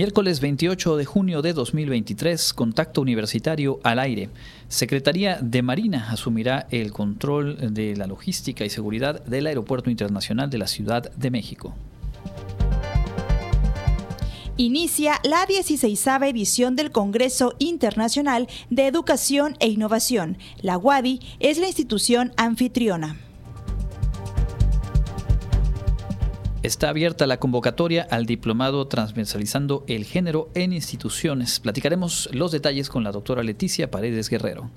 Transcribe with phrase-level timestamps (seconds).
[0.00, 4.30] Miércoles 28 de junio de 2023, contacto universitario al aire.
[4.66, 10.56] Secretaría de Marina asumirá el control de la logística y seguridad del Aeropuerto Internacional de
[10.56, 11.74] la Ciudad de México.
[14.56, 20.38] Inicia la 16 edición del Congreso Internacional de Educación e Innovación.
[20.62, 23.18] La UADI es la institución anfitriona.
[26.62, 31.58] Está abierta la convocatoria al diplomado transversalizando el género en instituciones.
[31.58, 34.70] Platicaremos los detalles con la doctora Leticia Paredes Guerrero.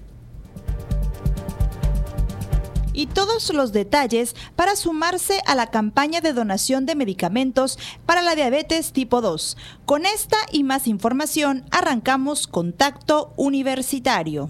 [2.94, 8.36] Y todos los detalles para sumarse a la campaña de donación de medicamentos para la
[8.36, 9.58] diabetes tipo 2.
[9.84, 14.50] Con esta y más información arrancamos Contacto Universitario.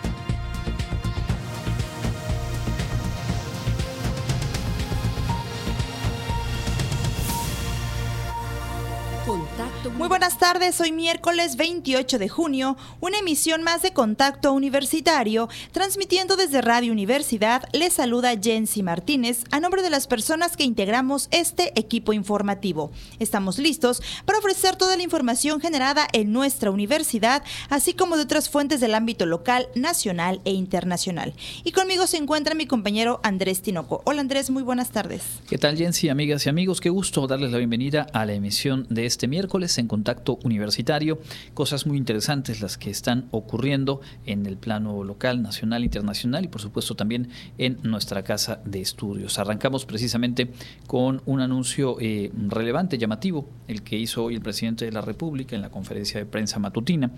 [10.53, 16.91] Tardes, hoy miércoles 28 de junio, una emisión más de Contacto Universitario, transmitiendo desde Radio
[16.91, 22.91] Universidad, les saluda Jensi Martínez a nombre de las personas que integramos este equipo informativo.
[23.19, 28.49] Estamos listos para ofrecer toda la información generada en nuestra universidad, así como de otras
[28.49, 31.33] fuentes del ámbito local, nacional e internacional.
[31.63, 34.01] Y conmigo se encuentra mi compañero Andrés Tinoco.
[34.03, 35.21] Hola Andrés, muy buenas tardes.
[35.47, 36.81] ¿Qué tal Jensi, amigas y amigos?
[36.81, 41.19] Qué gusto darles la bienvenida a la emisión de este miércoles en contacto universitario.
[41.53, 46.61] Cosas muy interesantes las que están ocurriendo en el plano local, nacional, internacional y por
[46.61, 49.39] supuesto también en nuestra casa de estudios.
[49.39, 50.51] Arrancamos precisamente
[50.87, 55.55] con un anuncio eh, relevante, llamativo, el que hizo hoy el presidente de la República
[55.55, 57.11] en la conferencia de prensa matutina,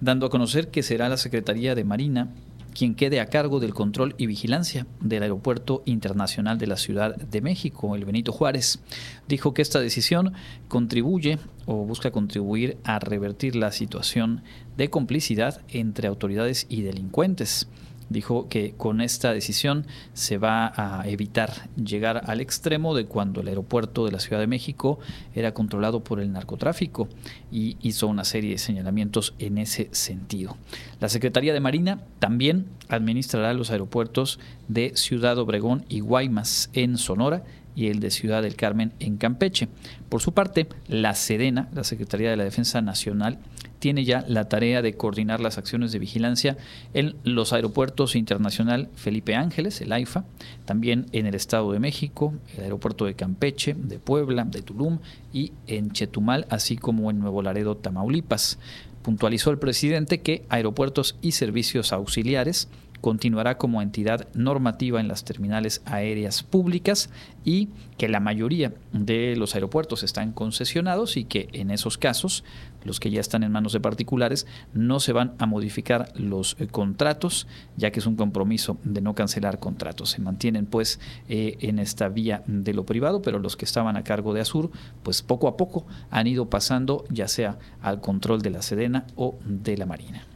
[0.00, 2.28] dando a conocer que será la Secretaría de Marina
[2.74, 7.40] quien quede a cargo del control y vigilancia del Aeropuerto Internacional de la Ciudad de
[7.40, 8.80] México, el Benito Juárez.
[9.28, 10.32] Dijo que esta decisión
[10.68, 14.42] contribuye o busca contribuir a revertir la situación
[14.76, 17.68] de complicidad entre autoridades y delincuentes
[18.10, 23.48] dijo que con esta decisión se va a evitar llegar al extremo de cuando el
[23.48, 24.98] aeropuerto de la Ciudad de México
[25.34, 27.08] era controlado por el narcotráfico
[27.50, 30.56] y hizo una serie de señalamientos en ese sentido.
[31.00, 37.44] La Secretaría de Marina también administrará los aeropuertos de Ciudad Obregón y Guaymas en Sonora
[37.76, 39.68] y el de Ciudad del Carmen en Campeche.
[40.08, 43.38] Por su parte, la Sedena, la Secretaría de la Defensa Nacional,
[43.80, 46.56] tiene ya la tarea de coordinar las acciones de vigilancia
[46.94, 50.24] en los aeropuertos internacional Felipe Ángeles, el AIFA,
[50.66, 54.98] también en el Estado de México, el aeropuerto de Campeche, de Puebla, de Tulum
[55.32, 58.58] y en Chetumal, así como en Nuevo Laredo, Tamaulipas.
[59.02, 62.68] Puntualizó el presidente que aeropuertos y servicios auxiliares
[63.00, 67.10] continuará como entidad normativa en las terminales aéreas públicas
[67.44, 72.44] y que la mayoría de los aeropuertos están concesionados y que en esos casos,
[72.84, 76.66] los que ya están en manos de particulares, no se van a modificar los eh,
[76.66, 77.46] contratos,
[77.76, 80.10] ya que es un compromiso de no cancelar contratos.
[80.10, 84.04] Se mantienen pues eh, en esta vía de lo privado, pero los que estaban a
[84.04, 84.70] cargo de Azur,
[85.02, 89.38] pues poco a poco han ido pasando ya sea al control de la Sedena o
[89.44, 90.29] de la Marina.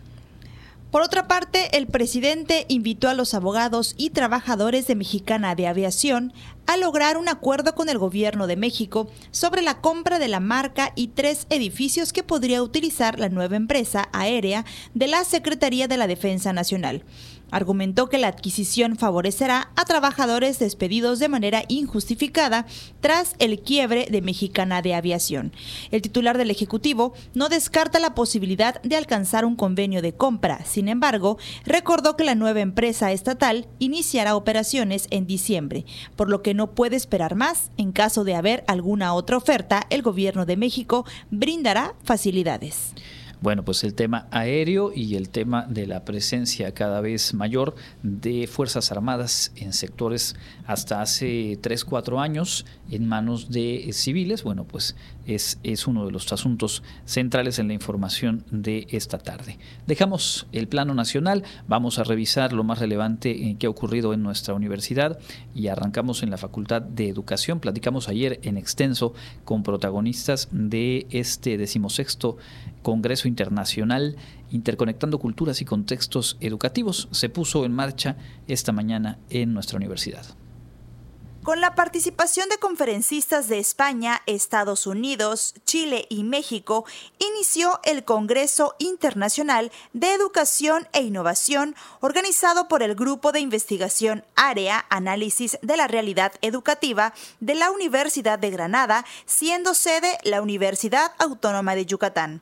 [0.94, 6.32] Por otra parte, el presidente invitó a los abogados y trabajadores de Mexicana de Aviación
[6.68, 10.92] a lograr un acuerdo con el gobierno de México sobre la compra de la marca
[10.94, 16.06] y tres edificios que podría utilizar la nueva empresa aérea de la Secretaría de la
[16.06, 17.02] Defensa Nacional
[17.54, 22.66] argumentó que la adquisición favorecerá a trabajadores despedidos de manera injustificada
[23.00, 25.52] tras el quiebre de Mexicana de Aviación.
[25.92, 30.64] El titular del Ejecutivo no descarta la posibilidad de alcanzar un convenio de compra.
[30.64, 35.84] Sin embargo, recordó que la nueva empresa estatal iniciará operaciones en diciembre,
[36.16, 37.70] por lo que no puede esperar más.
[37.76, 42.94] En caso de haber alguna otra oferta, el gobierno de México brindará facilidades.
[43.44, 48.46] Bueno, pues el tema aéreo y el tema de la presencia cada vez mayor de
[48.46, 50.34] Fuerzas Armadas en sectores
[50.66, 54.96] hasta hace 3, 4 años en manos de civiles, bueno, pues
[55.26, 59.58] es, es uno de los asuntos centrales en la información de esta tarde.
[59.86, 64.54] Dejamos el plano nacional, vamos a revisar lo más relevante que ha ocurrido en nuestra
[64.54, 65.18] universidad
[65.54, 67.60] y arrancamos en la Facultad de Educación.
[67.60, 72.36] Platicamos ayer en extenso con protagonistas de este decimosexto
[72.82, 74.16] Congreso Internacional
[74.54, 78.16] Interconectando Culturas y Contextos Educativos se puso en marcha
[78.46, 80.24] esta mañana en nuestra universidad.
[81.44, 86.86] Con la participación de conferencistas de España, Estados Unidos, Chile y México,
[87.18, 94.86] inició el Congreso Internacional de Educación e Innovación organizado por el Grupo de Investigación Área
[94.88, 101.74] Análisis de la Realidad Educativa de la Universidad de Granada, siendo sede la Universidad Autónoma
[101.74, 102.40] de Yucatán.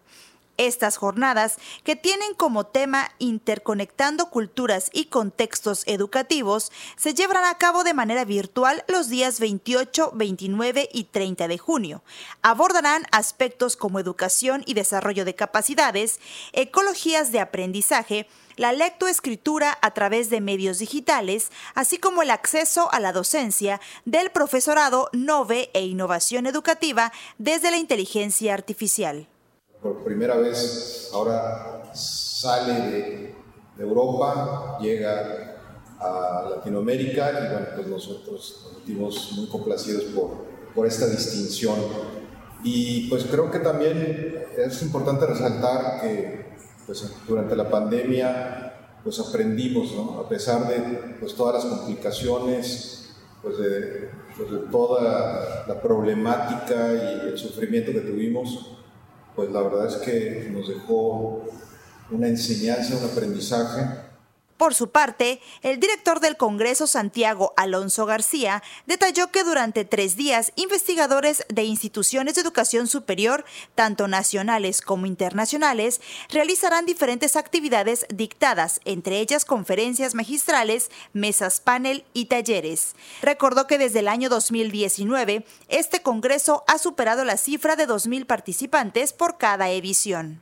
[0.59, 7.85] Estas jornadas, que tienen como tema interconectando culturas y contextos educativos, se llevarán a cabo
[7.85, 12.03] de manera virtual los días 28, 29 y 30 de junio.
[12.43, 16.21] Abordarán aspectos como educación y desarrollo de capacidades,
[16.53, 23.01] ecologías de aprendizaje, la lectoescritura a través de medios digitales, así como el acceso a
[23.01, 29.29] la docencia del profesorado NOVE e innovación educativa desde la inteligencia artificial
[29.83, 33.33] por primera vez ahora sale de,
[33.79, 35.57] Europa, llega
[35.99, 40.45] a Latinoamérica y bueno, pues nosotros nos sentimos muy complacidos por,
[40.75, 41.77] por esta distinción.
[42.63, 46.53] Y pues creo que también es importante resaltar que
[46.87, 50.21] pues, durante la pandemia pues aprendimos, ¿no?
[50.21, 57.29] a pesar de pues, todas las complicaciones, pues de, pues de toda la problemática y
[57.31, 58.82] el sufrimiento que tuvimos,
[59.35, 61.45] pues la verdad es que nos dejó
[62.11, 64.02] una enseñanza, un aprendizaje
[64.63, 70.53] por su parte, el director del Congreso, Santiago Alonso García, detalló que durante tres días,
[70.55, 73.45] investigadores de instituciones de educación superior,
[73.75, 76.01] tanto nacionales como internacionales,
[76.31, 82.95] realizarán diferentes actividades dictadas, entre ellas conferencias magistrales, mesas panel y talleres.
[83.21, 89.13] Recordó que desde el año 2019, este Congreso ha superado la cifra de 2.000 participantes
[89.13, 90.41] por cada edición.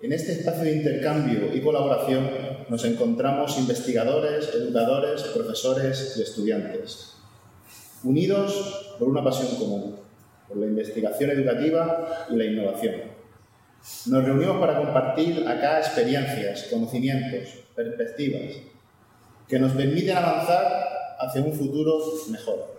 [0.00, 2.30] En este espacio de intercambio y colaboración
[2.68, 7.14] nos encontramos investigadores, educadores, profesores y estudiantes,
[8.04, 9.96] unidos por una pasión común,
[10.46, 12.94] por la investigación educativa y la innovación.
[14.06, 18.54] Nos reunimos para compartir acá experiencias, conocimientos, perspectivas,
[19.48, 21.98] que nos permiten avanzar hacia un futuro
[22.30, 22.72] mejor.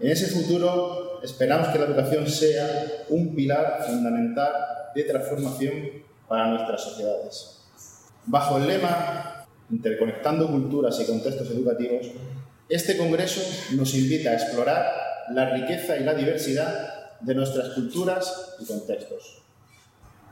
[0.00, 4.52] En ese futuro esperamos que la educación sea un pilar fundamental
[4.94, 7.60] de transformación para nuestras sociedades.
[8.26, 9.36] Bajo el lema
[9.68, 12.06] Interconectando culturas y contextos educativos,
[12.68, 13.40] este Congreso
[13.72, 14.86] nos invita a explorar
[15.34, 19.42] la riqueza y la diversidad de nuestras culturas y contextos.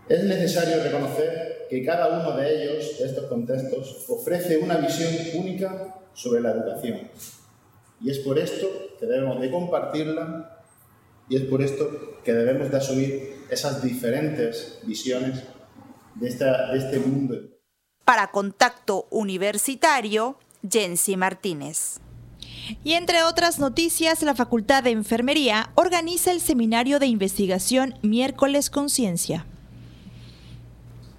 [0.08, 5.96] Es necesario reconocer que cada uno de ellos, de estos contextos, ofrece una visión única
[6.12, 7.10] sobre la educación.
[8.00, 8.68] Y es por esto
[9.00, 10.60] que debemos de compartirla
[11.28, 15.42] y es por esto que debemos de asumir esas diferentes visiones
[16.14, 17.36] de, este mundo.
[18.04, 20.38] Para Contacto Universitario,
[20.68, 22.00] Jensi Martínez.
[22.82, 29.46] Y entre otras noticias, la Facultad de Enfermería organiza el seminario de investigación Miércoles Conciencia.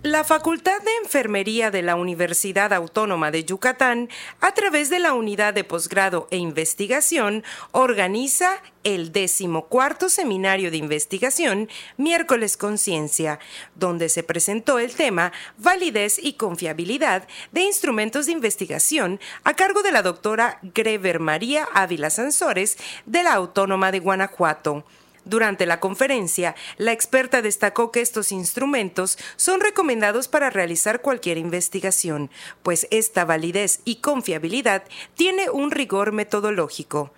[0.05, 4.07] La Facultad de Enfermería de la Universidad Autónoma de Yucatán,
[4.39, 11.69] a través de la Unidad de Posgrado e Investigación, organiza el decimocuarto Seminario de Investigación
[11.97, 13.39] Miércoles Conciencia,
[13.73, 19.91] donde se presentó el tema Validez y confiabilidad de instrumentos de investigación a cargo de
[19.91, 22.77] la doctora Grever María Ávila Sansores
[23.07, 24.85] de la Autónoma de Guanajuato.
[25.25, 32.29] Durante la conferencia, la experta destacó que estos instrumentos son recomendados para realizar cualquier investigación,
[32.61, 34.83] pues esta validez y confiabilidad
[35.15, 37.11] tiene un rigor metodológico.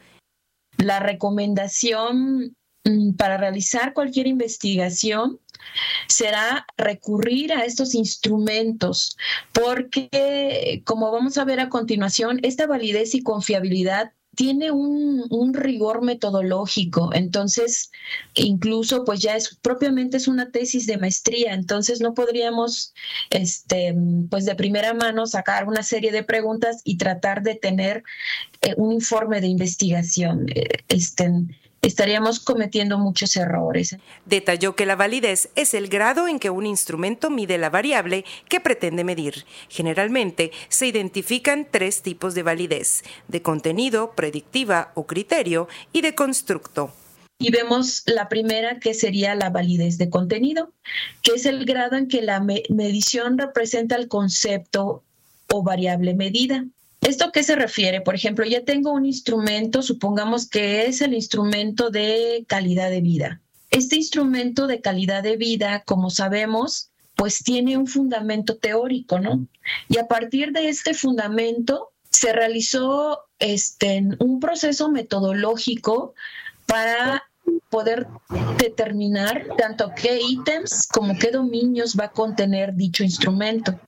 [0.78, 5.40] La recomendación mm, para realizar cualquier investigación
[6.08, 9.18] será recurrir a estos instrumentos,
[9.52, 17.10] porque como vamos a ver a continuación, esta validez y confiabilidad tiene un, rigor metodológico,
[17.12, 17.90] entonces
[18.36, 22.94] incluso pues ya es propiamente es una tesis de maestría, entonces no podríamos
[23.32, 23.96] este
[24.30, 28.04] pues de primera mano sacar una serie de preguntas y tratar de tener
[28.62, 30.46] eh, un informe de investigación.
[30.54, 31.32] Eh, este,
[31.82, 33.98] estaríamos cometiendo muchos errores.
[34.26, 38.60] Detalló que la validez es el grado en que un instrumento mide la variable que
[38.60, 39.46] pretende medir.
[39.70, 46.92] Generalmente se identifican tres tipos de validez, de contenido, predictiva o criterio y de constructo.
[47.40, 50.72] Y vemos la primera que sería la validez de contenido,
[51.22, 55.04] que es el grado en que la medición representa el concepto
[55.54, 56.66] o variable medida.
[57.02, 58.02] ¿Esto qué se refiere?
[58.02, 63.42] Por ejemplo, ya tengo un instrumento, supongamos que es el instrumento de calidad de vida.
[63.70, 69.46] Este instrumento de calidad de vida, como sabemos, pues tiene un fundamento teórico, ¿no?
[69.90, 76.14] Y a partir de este fundamento se realizó este, un proceso metodológico
[76.66, 77.24] para
[77.70, 78.08] poder
[78.58, 83.80] determinar tanto qué ítems como qué dominios va a contener dicho instrumento.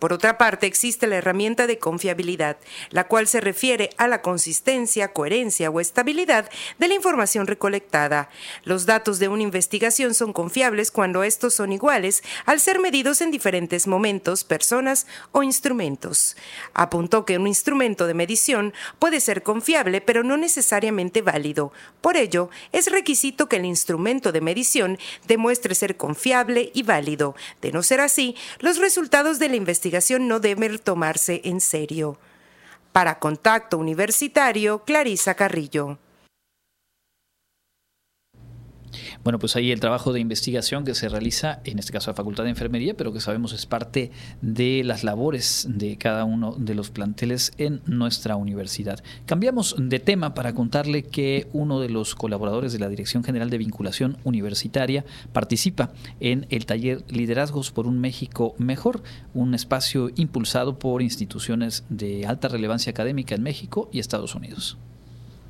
[0.00, 2.56] Por otra parte, existe la herramienta de confiabilidad,
[2.88, 8.30] la cual se refiere a la consistencia, coherencia o estabilidad de la información recolectada.
[8.64, 13.30] Los datos de una investigación son confiables cuando estos son iguales al ser medidos en
[13.30, 16.34] diferentes momentos, personas o instrumentos.
[16.72, 21.74] Apuntó que un instrumento de medición puede ser confiable, pero no necesariamente válido.
[22.00, 27.36] Por ello, es requisito que el instrumento de medición demuestre ser confiable y válido.
[27.60, 29.89] De no ser así, los resultados de la investigación
[30.28, 32.18] no debe tomarse en serio.
[32.92, 35.98] Para Contacto Universitario, Clarisa Carrillo.
[39.24, 42.44] Bueno, pues ahí el trabajo de investigación que se realiza, en este caso la Facultad
[42.44, 44.10] de Enfermería, pero que sabemos es parte
[44.42, 49.02] de las labores de cada uno de los planteles en nuestra universidad.
[49.26, 53.58] Cambiamos de tema para contarle que uno de los colaboradores de la Dirección General de
[53.58, 59.02] Vinculación Universitaria participa en el taller Liderazgos por un México Mejor,
[59.34, 64.78] un espacio impulsado por instituciones de alta relevancia académica en México y Estados Unidos.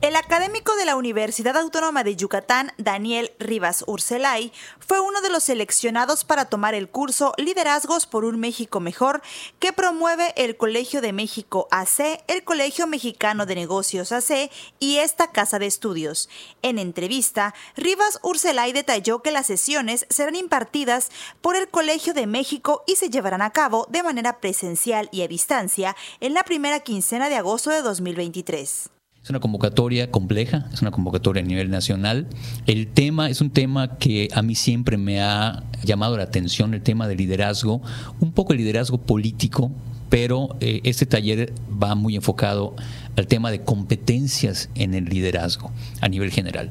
[0.02, 5.44] El académico de la Universidad Autónoma de Yucatán, Daniel Rivas Urselay, fue uno de los
[5.44, 9.20] seleccionados para tomar el curso Liderazgos por un México Mejor
[9.58, 15.32] que promueve el Colegio de México AC, el Colegio Mexicano de Negocios AC y esta
[15.32, 16.30] casa de estudios.
[16.62, 21.10] En entrevista, Rivas Urselay detalló que las sesiones serán impartidas
[21.42, 25.28] por el Colegio de México y se llevarán a cabo de manera presencial y a
[25.28, 28.88] distancia en la primera quincena de agosto de 2023.
[29.22, 32.26] Es una convocatoria compleja, es una convocatoria a nivel nacional.
[32.66, 36.80] El tema es un tema que a mí siempre me ha llamado la atención, el
[36.80, 37.82] tema del liderazgo,
[38.20, 39.70] un poco el liderazgo político,
[40.08, 42.74] pero eh, este taller va muy enfocado
[43.16, 46.70] al tema de competencias en el liderazgo a nivel general.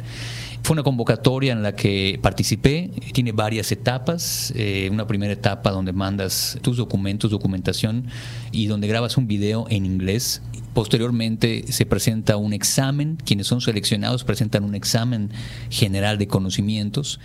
[0.63, 4.53] Fue una convocatoria en la que participé, tiene varias etapas.
[4.55, 8.05] Eh, una primera etapa donde mandas tus documentos, documentación
[8.51, 10.41] y donde grabas un video en inglés.
[10.73, 15.31] Posteriormente se presenta un examen, quienes son seleccionados presentan un examen
[15.69, 17.19] general de conocimientos.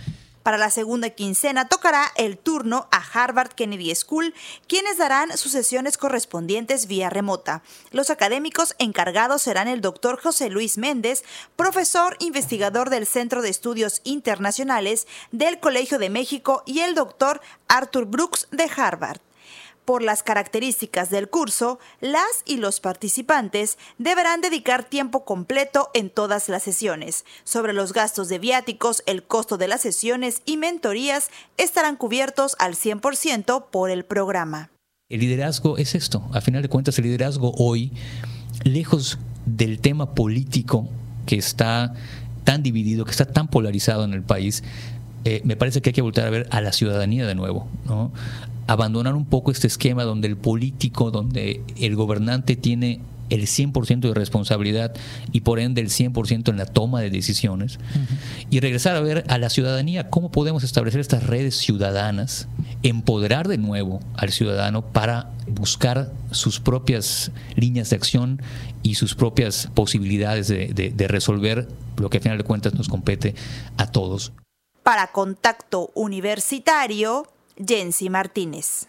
[0.45, 4.35] Para la segunda quincena tocará el turno a Harvard Kennedy School,
[4.67, 7.63] quienes darán sus sesiones correspondientes vía remota.
[7.89, 11.23] Los académicos encargados serán el doctor José Luis Méndez,
[11.55, 18.05] profesor investigador del Centro de Estudios Internacionales del Colegio de México, y el doctor Arthur
[18.05, 19.21] Brooks de Harvard.
[19.85, 26.49] Por las características del curso, las y los participantes deberán dedicar tiempo completo en todas
[26.49, 27.23] las sesiones.
[27.43, 32.73] Sobre los gastos de viáticos, el costo de las sesiones y mentorías estarán cubiertos al
[32.73, 34.71] 100% por el programa.
[35.07, 36.27] El liderazgo es esto.
[36.33, 37.91] A final de cuentas, el liderazgo hoy,
[38.63, 40.89] lejos del tema político
[41.27, 41.93] que está
[42.43, 44.63] tan dividido, que está tan polarizado en el país,
[45.25, 48.11] eh, me parece que hay que volver a ver a la ciudadanía de nuevo, ¿no?
[48.67, 54.13] Abandonar un poco este esquema donde el político, donde el gobernante tiene el 100% de
[54.13, 54.93] responsabilidad
[55.31, 57.79] y por ende el 100% en la toma de decisiones
[58.49, 62.47] y regresar a ver a la ciudadanía cómo podemos establecer estas redes ciudadanas,
[62.83, 68.41] empoderar de nuevo al ciudadano para buscar sus propias líneas de acción
[68.83, 71.67] y sus propias posibilidades de, de resolver
[71.97, 73.35] lo que a final de cuentas nos compete
[73.77, 74.33] a todos.
[74.83, 77.25] Para Contacto Universitario,
[77.57, 78.87] Jensi Martínez.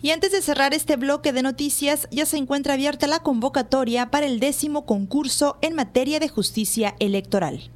[0.00, 4.26] Y antes de cerrar este bloque de noticias, ya se encuentra abierta la convocatoria para
[4.26, 7.72] el décimo concurso en materia de justicia electoral.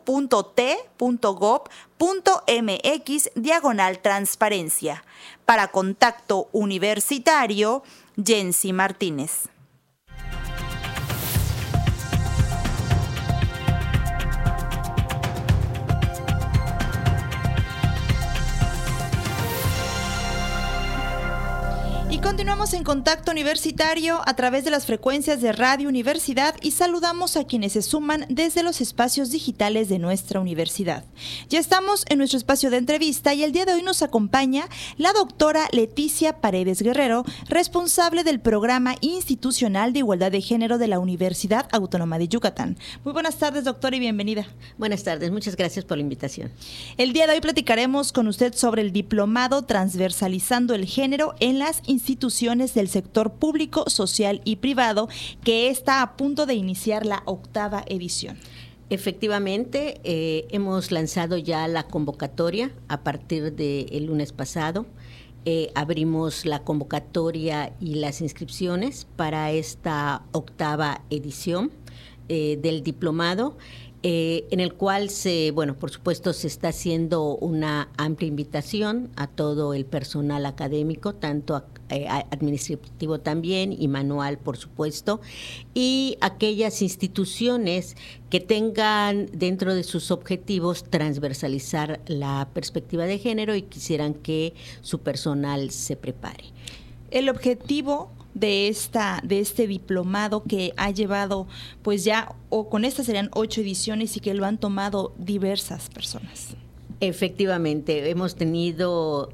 [3.35, 5.05] diagonal transparencia.
[5.45, 7.83] Para contacto universitario,
[8.21, 9.47] Jensi Martínez.
[22.27, 27.45] Continuamos en contacto universitario a través de las frecuencias de Radio Universidad y saludamos a
[27.45, 31.05] quienes se suman desde los espacios digitales de nuestra universidad.
[31.47, 34.67] Ya estamos en nuestro espacio de entrevista y el día de hoy nos acompaña
[34.97, 40.99] la doctora Leticia Paredes Guerrero, responsable del programa institucional de igualdad de género de la
[40.99, 42.77] Universidad Autónoma de Yucatán.
[43.05, 44.45] Muy buenas tardes, doctora, y bienvenida.
[44.77, 46.51] Buenas tardes, muchas gracias por la invitación.
[46.97, 51.77] El día de hoy platicaremos con usted sobre el diplomado transversalizando el género en las
[51.85, 55.07] instituciones instituciones del sector público, social y privado,
[55.43, 58.37] que está a punto de iniciar la octava edición.
[58.89, 64.87] Efectivamente, eh, hemos lanzado ya la convocatoria a partir del lunes pasado.
[65.45, 71.71] Eh, abrimos la convocatoria y las inscripciones para esta octava edición
[72.29, 73.57] eh, del diplomado.
[74.03, 79.73] en el cual se, bueno, por supuesto se está haciendo una amplia invitación a todo
[79.73, 85.21] el personal académico, tanto a, eh, administrativo también y manual, por supuesto,
[85.73, 87.95] y aquellas instituciones
[88.29, 94.99] que tengan dentro de sus objetivos transversalizar la perspectiva de género y quisieran que su
[94.99, 96.45] personal se prepare.
[97.09, 101.47] El objetivo de esta de este diplomado que ha llevado
[101.81, 106.55] pues ya o con estas serían ocho ediciones y que lo han tomado diversas personas
[106.99, 109.29] efectivamente hemos tenido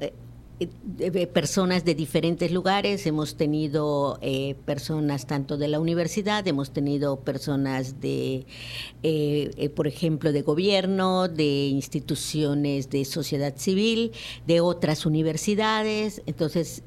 [0.60, 7.18] eh, personas de diferentes lugares, hemos tenido eh, personas tanto de la universidad, hemos tenido
[7.18, 8.46] personas de,
[9.02, 14.12] eh, por ejemplo, de gobierno, de instituciones de sociedad civil,
[14.46, 16.84] de otras universidades, entonces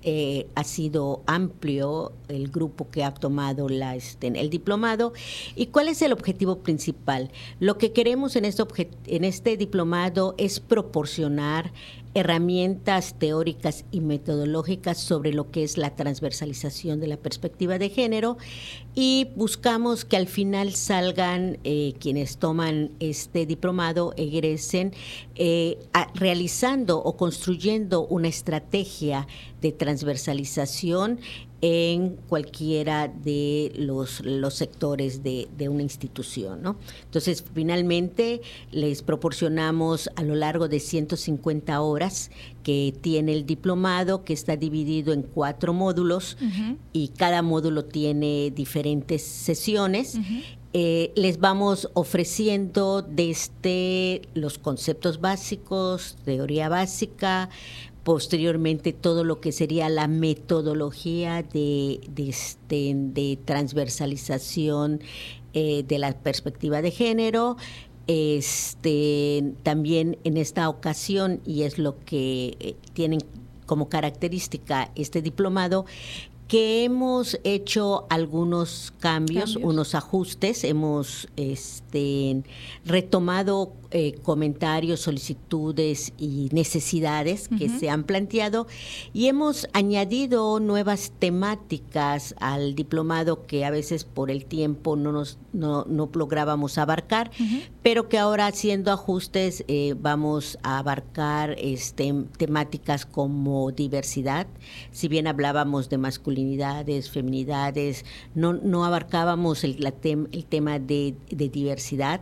[0.55, 5.13] ha sido amplio el grupo que ha tomado la, este, el diplomado.
[5.55, 7.31] ¿Y cuál es el objetivo principal?
[7.59, 8.63] Lo que queremos en este,
[9.07, 11.73] en este diplomado es proporcionar
[12.19, 18.37] herramientas teóricas y metodológicas sobre lo que es la transversalización de la perspectiva de género
[18.95, 24.93] y buscamos que al final salgan eh, quienes toman este diplomado, egresen
[25.35, 25.77] eh,
[26.15, 29.27] realizando o construyendo una estrategia
[29.61, 31.19] de transversalización
[31.61, 36.61] en cualquiera de los, los sectores de, una institución.
[36.61, 36.77] ¿no?
[37.05, 38.41] Entonces, finalmente,
[38.71, 42.31] les proporcionamos a lo largo de 150 horas
[42.63, 46.37] que tiene el diplomado, que está dividido en cuatro módulos
[46.93, 50.19] y cada módulo tiene diferentes sesiones.
[50.73, 57.49] Eh, les vamos ofreciendo desde los conceptos básicos, teoría básica,
[58.07, 65.01] posteriormente todo lo que sería la metodología de, este, transversalización
[65.53, 67.57] eh, de la perspectiva de género.
[68.07, 73.19] Este, también en esta ocasión, y es lo que eh, tienen
[73.65, 75.85] como característica este diplomado,
[76.47, 82.43] que hemos hecho algunos cambios, unos ajustes, hemos este,
[82.85, 88.67] retomado eh, comentarios, solicitudes y necesidades que se han planteado.
[89.13, 95.37] Y hemos añadido nuevas temáticas al diplomado que a veces por el tiempo no nos
[95.57, 97.31] no, no lográbamos abarcar,
[97.81, 104.47] pero que ahora haciendo ajustes eh, vamos a abarcar este, temáticas como diversidad,
[104.91, 105.97] si bien hablábamos de
[107.09, 109.77] feminidades, no, no abarcábamos el,
[110.49, 112.21] tema de, diversidad,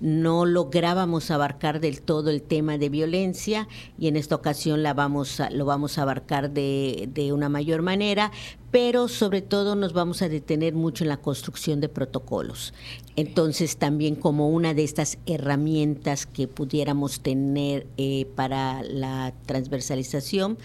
[0.00, 5.40] no lográbamos abarcar del todo el tema de violencia y en esta ocasión la vamos
[5.50, 8.32] lo vamos a abarcar de, de una mayor manera,
[8.72, 12.72] pero sobre todo nos vamos a detener mucho en la construcción de protocolos.
[13.16, 20.56] Entonces, también como una de estas herramientas que pudiéramos tener eh, para la transversalización.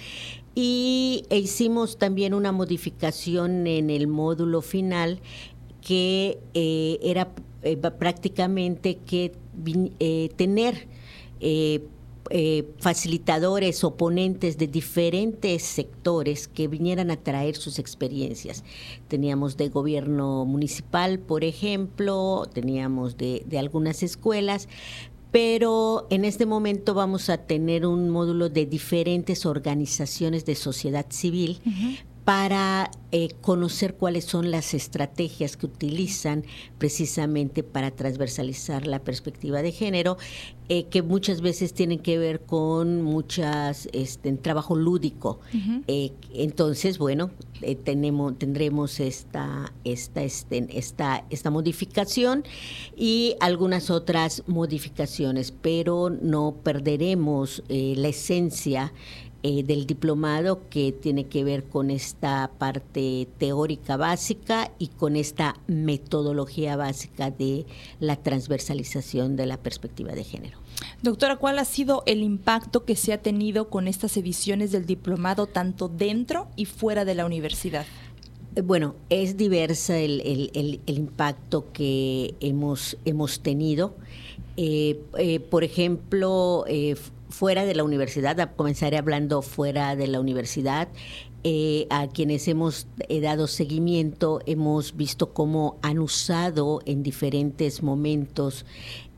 [0.60, 5.20] Y hicimos también una modificación en el módulo final
[5.82, 7.30] que eh, era
[7.62, 9.34] eh, prácticamente que
[10.00, 10.88] eh, tener
[12.80, 18.64] facilitadores o ponentes de diferentes sectores que vinieran a traer sus experiencias.
[19.08, 24.68] Teníamos de gobierno municipal, por ejemplo, teníamos de, algunas escuelas,
[25.32, 31.60] pero en este momento vamos a tener un módulo de diferentes organizaciones de sociedad civil
[32.28, 36.44] para eh, conocer cuáles son las estrategias que utilizan
[36.78, 40.18] precisamente para transversalizar la perspectiva de género,
[40.68, 45.40] eh, que muchas veces tienen que ver con muchas este, trabajo lúdico.
[45.88, 47.32] Eh, entonces, bueno,
[47.86, 52.44] tenemos, tendremos esta, esta, este, esta, esta modificación
[52.98, 58.92] y algunas otras modificaciones, pero no perderemos la esencia
[59.44, 65.60] eh, del diplomado que tiene que ver con esta parte teórica básica y con esta
[65.68, 67.68] metodología básica de
[68.00, 70.58] la transversalización de la perspectiva de género.
[71.04, 75.46] Doctora, ¿cuál ha sido el impacto que se ha tenido con estas ediciones del diplomado
[75.46, 77.86] tanto dentro y fuera de la universidad?
[78.56, 83.94] Eh, bueno, es diversa el, impacto que hemos, hemos tenido.
[84.60, 85.00] Eh,
[85.52, 86.66] por ejemplo,
[87.30, 90.88] fuera de la universidad, comenzaré hablando fuera de la universidad,
[91.44, 98.66] eh, a quienes hemos eh, dado seguimiento, hemos visto cómo han usado en diferentes momentos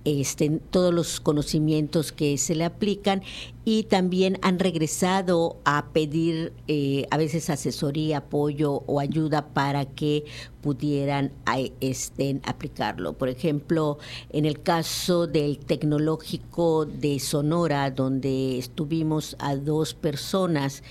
[0.10, 3.22] este, todos los conocimientos que se le aplican
[3.66, 10.26] y también han regresado a pedir eh, a veces asesoría, apoyo o ayuda para que
[10.62, 11.32] pudieran
[11.80, 13.14] estén aplicarlo.
[13.14, 14.00] Por ejemplo,
[14.32, 20.84] en el caso del tecnológico de Sonora, donde estuvimos a dos personas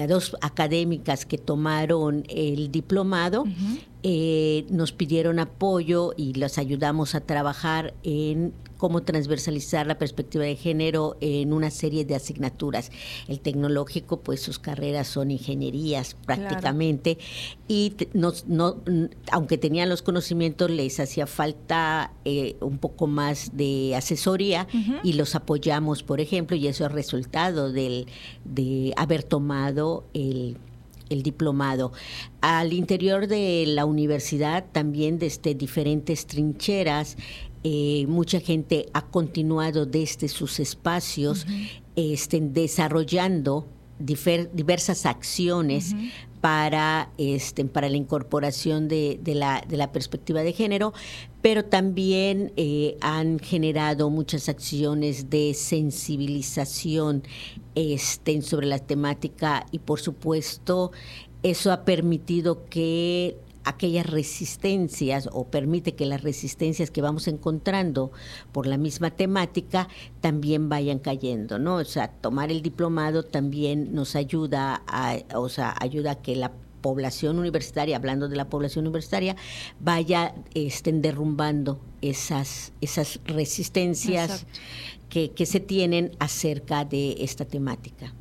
[0.00, 3.44] a dos académicas que tomaron el diplomado,
[4.02, 10.56] eh, nos pidieron apoyo y las ayudamos a trabajar en cómo transversalizar la perspectiva de
[10.56, 12.90] género en una serie de asignaturas.
[13.28, 17.16] El tecnológico, pues sus carreras son ingenierías prácticamente
[17.68, 18.32] y no,
[19.30, 24.66] aunque tenían los conocimientos, les hacía falta eh, un poco más de asesoría
[25.04, 28.08] y los apoyamos, por ejemplo, y eso es resultado del,
[28.44, 30.56] de haber tomado el
[31.12, 31.92] el diplomado.
[32.40, 37.16] Al interior de la universidad también desde diferentes trincheras
[37.64, 41.46] eh, mucha gente ha continuado desde sus espacios
[41.94, 45.94] estén desarrollando diversas acciones
[46.42, 50.92] para, este, para la incorporación de, la, de, la, perspectiva de género,
[51.40, 57.22] pero también eh, han generado muchas acciones de sensibilización
[57.76, 60.90] este, sobre la temática y por supuesto
[61.44, 68.12] eso ha permitido que aquellas resistencias o permite que las resistencias que vamos encontrando
[68.52, 69.88] por la misma temática
[70.20, 71.76] también vayan cayendo, ¿no?
[71.76, 76.52] O sea, tomar el diplomado también nos ayuda a, o sea, ayuda a que la
[76.80, 79.36] población universitaria, hablando de la población universitaria,
[79.80, 84.46] vaya estén derrumbando esas, esas resistencias
[85.08, 88.12] que, que se tienen acerca de esta temática.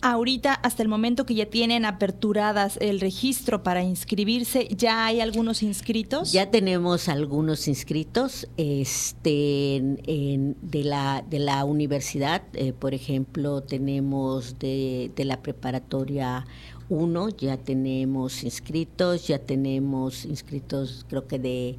[0.00, 5.62] Ahorita, hasta el momento que ya tienen aperturadas el registro para inscribirse, ¿ya hay algunos
[5.62, 6.30] inscritos?
[6.30, 12.42] Ya tenemos algunos inscritos este, de, la, de la universidad.
[12.54, 16.46] Eh, por ejemplo, tenemos de, de la preparatoria
[16.88, 21.78] uno, ya tenemos inscritos, ya tenemos inscritos creo que de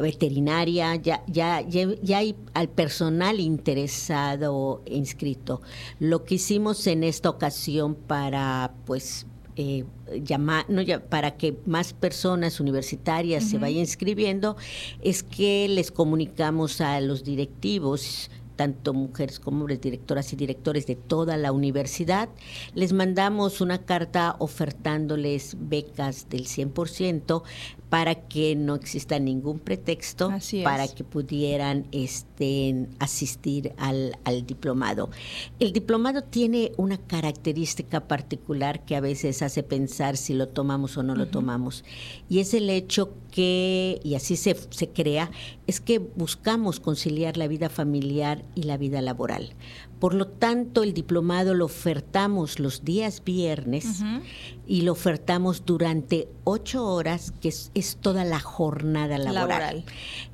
[0.00, 5.62] veterinaria, ya, ya, ya, hay al personal interesado inscrito.
[5.98, 9.84] Lo que hicimos en esta ocasión para pues eh,
[10.24, 14.56] llamar, no, para que más personas universitarias se vayan inscribiendo,
[15.02, 20.96] es que les comunicamos a los directivos tanto mujeres como hombres, directoras y directores de
[20.96, 22.28] toda la universidad.
[22.74, 27.42] Les mandamos una carta ofertándoles becas del 100%
[27.92, 30.32] para que no exista ningún pretexto
[30.64, 35.10] para que pudieran este, asistir al, diplomado.
[35.60, 41.02] El diplomado tiene una característica particular que a veces hace pensar si lo tomamos o
[41.02, 41.84] no lo tomamos,
[42.30, 45.30] y es el hecho que, y así se, se crea,
[45.66, 49.52] es que buscamos conciliar la vida familiar y la vida laboral.
[50.02, 54.02] Por lo tanto, el diplomado lo ofertamos los días viernes
[54.66, 59.84] y lo ofertamos durante ocho horas, que es, toda la jornada laboral.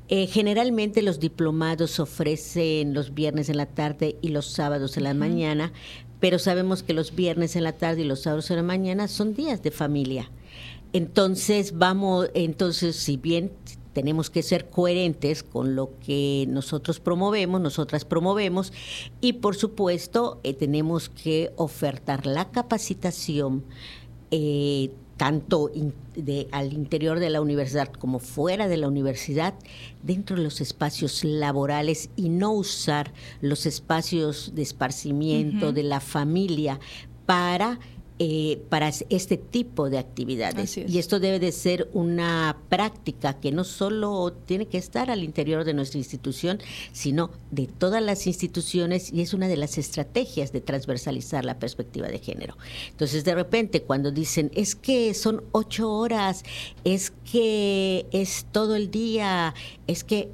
[0.09, 5.13] Eh, generalmente los diplomados ofrecen los viernes en la tarde y los sábados en la
[5.13, 5.71] mañana,
[6.19, 9.35] pero sabemos que los viernes en la tarde y los sábados en la mañana son
[9.35, 10.31] días de familia.
[10.95, 13.53] Entonces vamos, entonces si bien
[13.99, 18.73] tenemos que ser coherentes con lo que nosotros promovemos, nosotras promovemos,
[19.21, 23.65] y por supuesto eh, tenemos que ofertar la capacitación
[24.31, 25.69] eh, tanto
[26.15, 29.55] de, al interior de la universidad como fuera de la universidad,
[30.05, 36.79] dentro de los espacios laborales y no usar los espacios de esparcimiento de la familia
[37.27, 37.81] para
[38.21, 40.77] eh, para este tipo de actividades.
[40.77, 45.65] Y esto debe de ser una práctica que no solo tiene que estar al interior
[45.65, 46.59] de nuestra institución,
[46.93, 52.09] sino de todas las instituciones y es una de las estrategias de transversalizar la perspectiva
[52.09, 52.57] de género.
[52.91, 56.43] Entonces, de repente, cuando dicen, es que son ocho horas,
[56.83, 59.55] es que es todo el día,
[59.87, 60.31] es que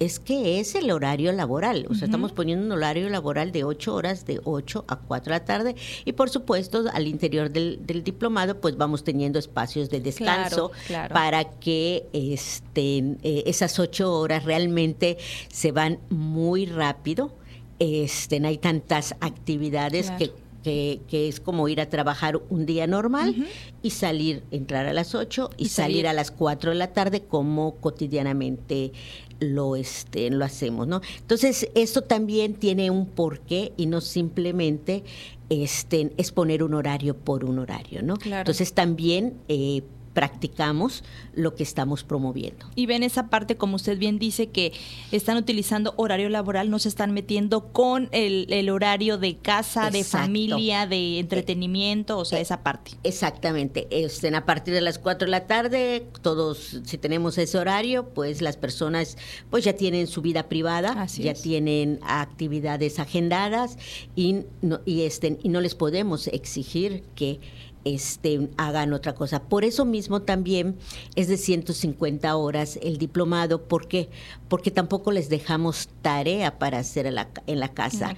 [0.00, 1.86] es que es el horario laboral.
[1.90, 5.38] O sea, estamos poniendo un horario laboral de ocho horas, de 8 a 4 de
[5.38, 5.76] la tarde.
[6.06, 10.72] Y por supuesto, al interior del, diplomado, pues vamos teniendo espacios de descanso
[11.12, 15.18] para que este, esas ocho horas realmente
[15.52, 17.34] se van muy rápido.
[17.78, 20.32] Este, hay tantas actividades que
[20.62, 23.46] que, es como ir a trabajar un día normal
[23.82, 26.06] y salir, entrar a las 8 y, salir.
[26.06, 28.92] a las 4 de la tarde como cotidianamente
[29.40, 31.00] lo, este, lo hacemos, ¿no?
[31.18, 35.02] Entonces, esto también tiene un porqué y no simplemente
[35.48, 38.14] este, es poner un horario por un horario, ¿no?
[38.24, 39.82] Entonces, también eh,
[40.20, 41.02] practicamos
[41.32, 42.66] lo que estamos promoviendo.
[42.74, 44.74] Y ven esa parte, como usted bien dice, que
[45.12, 50.86] están utilizando horario laboral, no se están metiendo con el, horario de casa, de familia,
[50.86, 52.90] de entretenimiento, o sea, eh, esa parte.
[53.02, 53.88] Exactamente.
[53.90, 58.42] Estén a partir de las 4 de la tarde, todos, si tenemos ese horario, pues
[58.42, 59.16] las personas
[59.48, 63.78] pues ya tienen su vida privada, ya tienen actividades agendadas
[64.14, 67.40] y no, y, estén, y no les podemos exigir que
[67.84, 69.42] este, hagan otra cosa.
[69.42, 70.76] Por eso mismo también
[71.14, 73.64] es de 150 horas el diplomado.
[73.64, 74.10] ¿Por qué?
[74.48, 78.16] Porque tampoco les dejamos tarea para hacer en la, casa,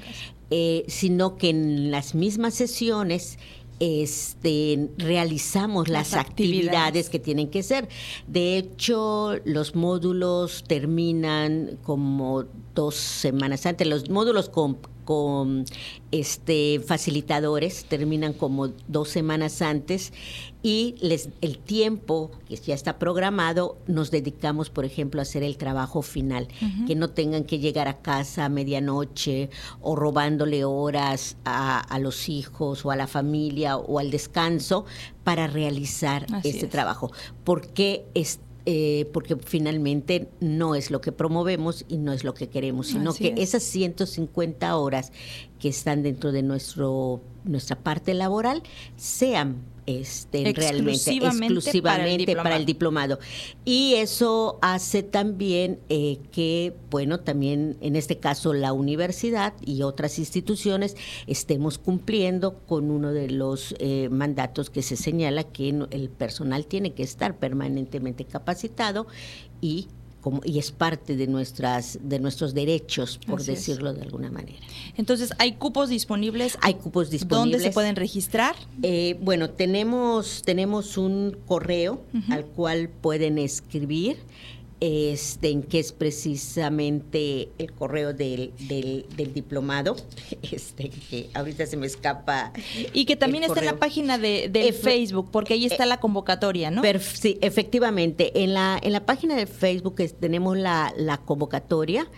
[0.51, 3.39] eh, sino que en las mismas sesiones
[3.83, 7.11] este, realizamos las, actividades.
[7.11, 7.89] que tienen que ser.
[8.29, 12.45] De hecho, los módulos terminan como
[12.77, 13.87] dos semanas antes.
[13.89, 15.65] Los módulos con con
[16.11, 20.13] este facilitadores, terminan como dos semanas antes
[20.63, 25.57] y les, el tiempo que ya está programado nos dedicamos, por ejemplo, a hacer el
[25.57, 26.49] trabajo final,
[26.87, 32.85] que no tengan que llegar a casa a medianoche o robándole horas a, los hijos
[32.85, 34.85] o a la familia o al descanso
[35.25, 37.11] para realizar este trabajo,
[37.45, 42.49] porque este eh, porque finalmente no es lo que promovemos y no es lo que
[42.49, 45.13] queremos, sino que esas 150 horas
[45.59, 48.63] que están dentro de nuestro nuestra parte laboral
[48.97, 53.19] sean este, realmente exclusivamente para el, diplomado.
[53.65, 60.19] Y eso hace también eh, que, bueno, también en este caso la universidad y otras
[60.19, 66.67] instituciones estemos cumpliendo con uno de los eh, mandatos que se señala que el personal
[66.67, 69.07] tiene que estar permanentemente capacitado
[69.61, 69.89] y
[70.45, 74.59] y es parte de nuestras de nuestros derechos, por decirlo de alguna manera.
[74.97, 76.59] Entonces, ¿hay cupos disponibles?
[76.61, 77.53] Hay cupos disponibles.
[77.53, 78.55] ¿Dónde se pueden registrar?
[78.83, 84.19] Eh, bueno, tenemos, tenemos un correo al cual pueden escribir
[84.85, 89.95] este, en que es precisamente el correo del, del, diplomado,
[90.43, 92.53] este, que ahorita se me escapa.
[92.93, 96.83] Y que también está en la página de, Facebook, porque ahí está la convocatoria, ¿no?
[96.99, 98.43] sí, efectivamente.
[98.43, 102.09] En la, en la página de Facebook tenemos la, la convocatoria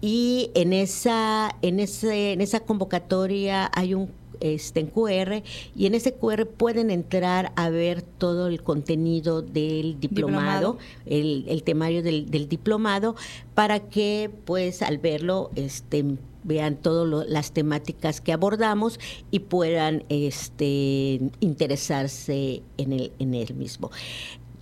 [0.00, 5.42] y en esa, en, ese, en esa convocatoria hay un este, en QR
[5.74, 12.02] y en ese QR pueden entrar a ver todo el contenido del diplomado, El, temario
[12.02, 13.16] del, diplomado,
[13.54, 16.04] para que pues al verlo este,
[16.44, 23.90] vean todas las temáticas que abordamos y puedan este, interesarse en el, en el mismo.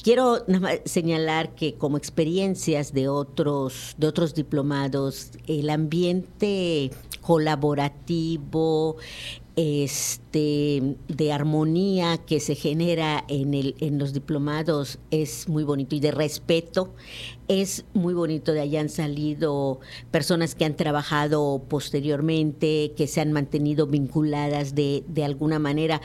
[0.05, 0.45] Quiero
[0.85, 6.91] señalar que como experiencias de otros, de otros diplomados, el ambiente
[7.23, 8.97] colaborativo,
[9.57, 16.01] este, de armonía que se genera en, el, en los diplomados es muy bonito y
[16.01, 16.93] de respeto.
[17.47, 23.87] Es muy bonito de han salido personas que han trabajado posteriormente, que se han mantenido
[23.87, 26.01] vinculadas de, de alguna manera.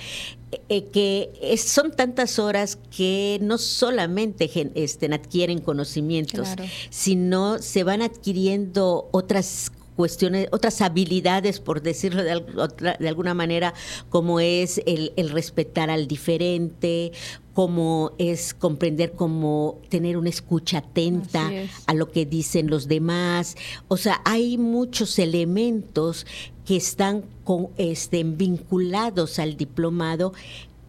[0.67, 6.49] Eh, que son tantas horas que no solamente este, adquieren conocimientos,
[6.89, 12.41] sino se van adquiriendo otras cuestiones, otras habilidades, por decirlo de,
[12.97, 13.73] de alguna manera,
[14.07, 17.12] como es el, el respetar al diferente,
[17.53, 21.51] como es comprender cómo tener una escucha atenta
[21.85, 23.57] a lo que dicen los demás.
[23.89, 26.25] O sea, hay muchos elementos
[26.65, 30.31] que están con, este, vinculados al diplomado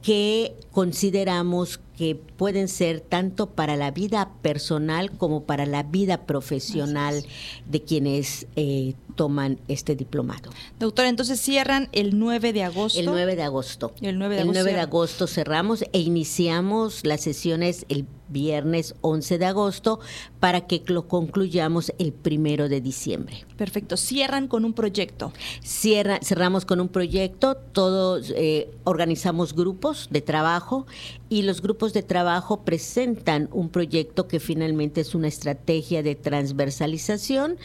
[0.03, 7.27] que consideramos que pueden ser tanto para la vida personal como para la vida profesional
[7.67, 10.51] de quienes eh, toman este diplomado.
[10.79, 12.99] Doctora, entonces cierran el 9 de agosto.
[12.99, 13.93] El 9 de agosto.
[14.01, 18.95] El 9 de, el agosto, 9 de agosto cerramos e iniciamos las sesiones el viernes
[19.01, 20.01] 11 de agosto
[20.39, 23.45] para que lo concluyamos el primero de diciembre.
[23.59, 23.97] Perfecto.
[23.97, 25.33] Cierran con un proyecto.
[25.63, 27.57] Cierra, cerramos con un proyecto.
[27.57, 30.87] Todos eh, organizamos grupos de trabajo
[31.31, 37.57] y los grupos de trabajo presentan un proyecto que finalmente es una estrategia de transversalización,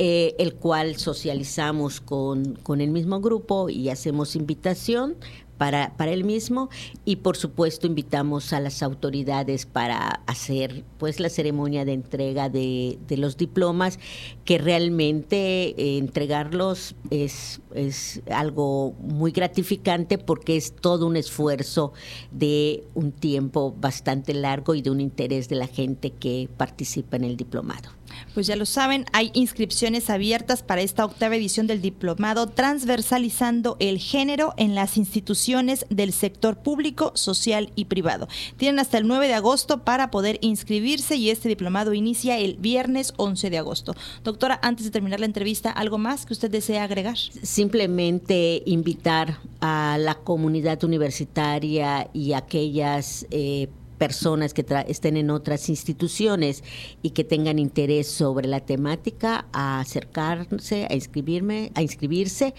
[0.00, 5.14] eh, el cual socializamos con, con el mismo grupo y hacemos invitación
[5.58, 6.68] para, para él mismo
[7.04, 12.98] y por supuesto invitamos a las autoridades para hacer pues la ceremonia de entrega de,
[13.16, 13.98] los diplomas
[14.44, 21.92] que realmente eh, entregarlos es, es algo muy gratificante porque es todo un esfuerzo
[22.32, 27.24] de un tiempo bastante largo y de un interés de la gente que participa en
[27.24, 27.90] el diplomado.
[28.34, 33.98] Pues ya lo saben, hay inscripciones abiertas para esta octava edición del diplomado transversalizando el
[33.98, 38.28] género en las instituciones del sector público, social y privado.
[38.56, 43.12] Tienen hasta el 9 de agosto para poder inscribirse y este diplomado inicia el viernes
[43.16, 43.94] 11 de agosto.
[44.22, 47.16] Doctora, antes de terminar la entrevista, ¿algo más que usted desea agregar?
[47.42, 53.68] Simplemente invitar a la comunidad universitaria y aquellas eh,
[54.04, 56.62] personas que estén en otras instituciones
[57.00, 62.52] y que tengan interés sobre la temática a acercarse, a inscribirme, a inscribirse,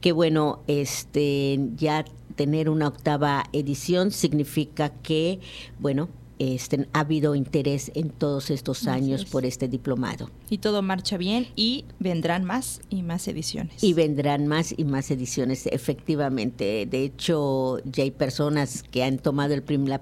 [0.00, 5.38] que bueno, este ya tener una octava edición significa que,
[5.78, 10.30] bueno, este, ha habido interés en todos estos años por este diplomado.
[10.50, 13.82] Y todo marcha bien y vendrán más y más ediciones.
[13.82, 16.86] Y vendrán más y más ediciones, efectivamente.
[16.86, 20.00] De hecho, ya hay personas que han tomado el la,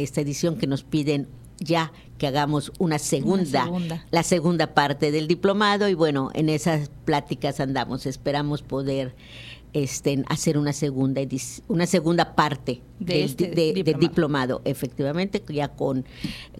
[0.00, 3.66] esta edición que nos piden ya que hagamos una segunda,
[4.10, 9.14] la segunda parte del diplomado y bueno, en esas pláticas andamos, esperamos poder
[9.76, 11.20] este, hacer una segunda
[11.68, 14.62] una segunda parte de este del, diplomado.
[14.64, 16.06] efectivamente, ya con,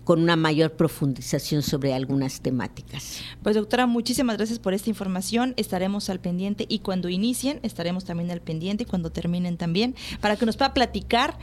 [0.04, 3.22] con una mayor profundización sobre algunas temáticas.
[3.42, 5.54] Pues doctora, muchísimas gracias por esta información.
[5.56, 10.36] Estaremos al pendiente y cuando inicien estaremos también al pendiente y cuando terminen también, para
[10.36, 11.38] que nos pueda platicar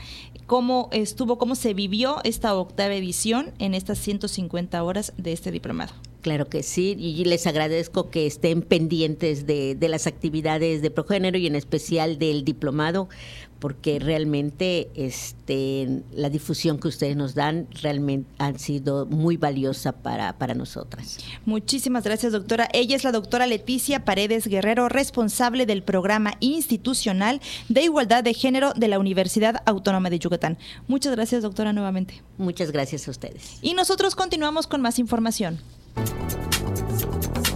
[0.46, 5.92] cómo estuvo, cómo se vivió esta octava edición en estas 150 horas de este diplomado.
[6.24, 11.36] Claro que sí, y les agradezco que estén pendientes de, de las actividades de Progénero
[11.36, 13.10] y en especial del diplomado,
[13.58, 20.38] porque realmente este, la difusión que ustedes nos dan realmente han sido muy valiosa para,
[20.38, 21.18] para nosotras.
[21.44, 22.70] Muchísimas gracias, doctora.
[22.72, 28.72] Ella es la doctora Leticia Paredes Guerrero, responsable del programa institucional de igualdad de género
[28.72, 30.56] de la Universidad Autónoma de Yucatán.
[30.88, 32.22] Muchas gracias, doctora, nuevamente.
[32.38, 33.58] Muchas gracias a ustedes.
[33.60, 35.60] Y nosotros continuamos con más información.
[35.94, 37.53] すいません。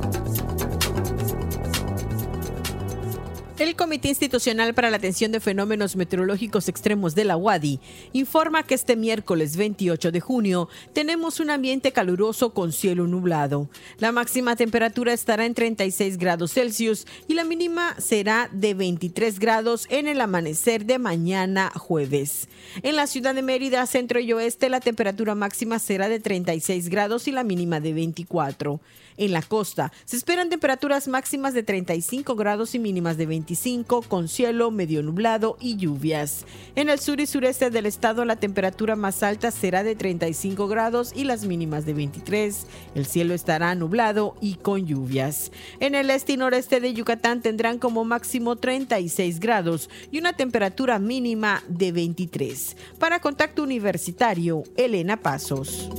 [3.59, 7.81] El Comité Institucional para la Atención de Fenómenos Meteorológicos Extremos de la UADI
[8.13, 13.69] informa que este miércoles 28 de junio tenemos un ambiente caluroso con cielo nublado.
[13.99, 19.89] La máxima temperatura estará en 36 grados Celsius y la mínima será de 23 grados
[19.91, 22.49] en el amanecer de mañana jueves.
[22.85, 27.27] En la ciudad de Mérida, centro y oeste, la temperatura máxima será de 36 grados
[27.27, 28.81] y la mínima de 24.
[29.19, 34.29] En la costa se esperan temperaturas máximas de 35 grados y mínimas de 25 con
[34.29, 36.47] cielo medio nublado y lluvias.
[36.77, 41.13] En el sur y sureste del estado la temperatura más alta será de 35 grados
[41.15, 42.67] y las mínimas de 23.
[42.95, 45.51] El cielo estará nublado y con lluvias.
[45.81, 51.01] En el este y noreste de Yucatán tendrán como máximo 36 grados y una temperatura
[51.01, 52.77] mínima de 23.
[53.01, 55.91] Para Contacto Universitario, Elena Pasos.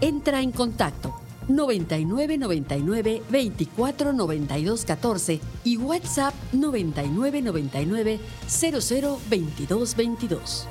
[0.00, 1.14] Entra en contacto
[1.48, 10.68] 99 99 24 92 14 y WhatsApp 99 99 00 22 22.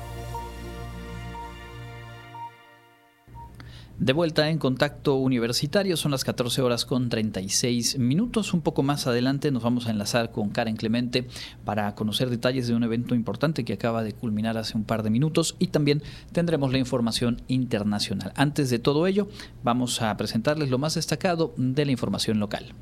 [3.98, 8.54] De vuelta en contacto universitario, son las 14 horas con 36 minutos.
[8.54, 11.26] Un poco más adelante nos vamos a enlazar con Karen Clemente
[11.64, 15.10] para conocer detalles de un evento importante que acaba de culminar hace un par de
[15.10, 18.32] minutos y también tendremos la información internacional.
[18.36, 19.26] Antes de todo ello,
[19.64, 22.74] vamos a presentarles lo más destacado de la información local.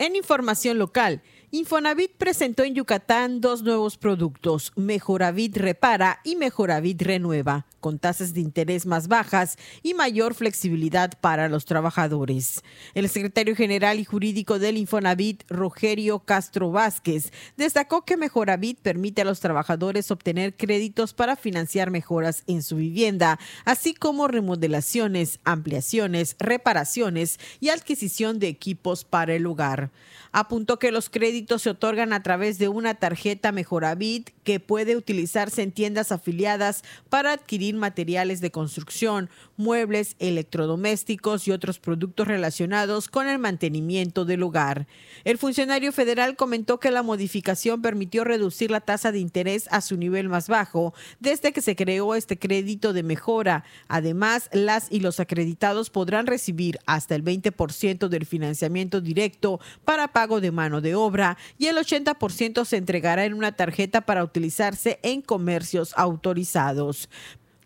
[0.00, 1.22] En información local,
[1.52, 8.40] Infonavit presentó en Yucatán dos nuevos productos, Mejoravit Repara y Mejoravit Renueva con tasas de
[8.40, 12.62] interés más bajas y mayor flexibilidad para los trabajadores.
[12.94, 19.24] El secretario general y jurídico del Infonavit, Rogerio Castro Vázquez, destacó que Mejoravit permite a
[19.24, 27.38] los trabajadores obtener créditos para financiar mejoras en su vivienda, así como remodelaciones, ampliaciones, reparaciones
[27.60, 29.90] y adquisición de equipos para el hogar.
[30.32, 35.62] Apuntó que los créditos se otorgan a través de una tarjeta Mejoravit que puede utilizarse
[35.62, 43.28] en tiendas afiliadas para adquirir materiales de construcción, muebles, electrodomésticos y otros productos relacionados con
[43.28, 44.86] el mantenimiento del hogar.
[45.24, 49.96] El funcionario federal comentó que la modificación permitió reducir la tasa de interés a su
[49.96, 53.64] nivel más bajo desde que se creó este crédito de mejora.
[53.88, 60.40] Además, las y los acreditados podrán recibir hasta el 20% del financiamiento directo para pago
[60.40, 65.22] de mano de obra y el 80% se entregará en una tarjeta para utilizarse en
[65.22, 67.08] comercios autorizados.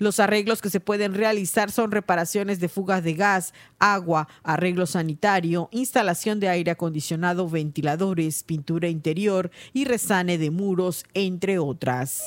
[0.01, 5.69] Los arreglos que se pueden realizar son reparaciones de fugas de gas, agua, arreglo sanitario,
[5.73, 12.25] instalación de aire acondicionado, ventiladores, pintura interior y resane de muros, entre otras.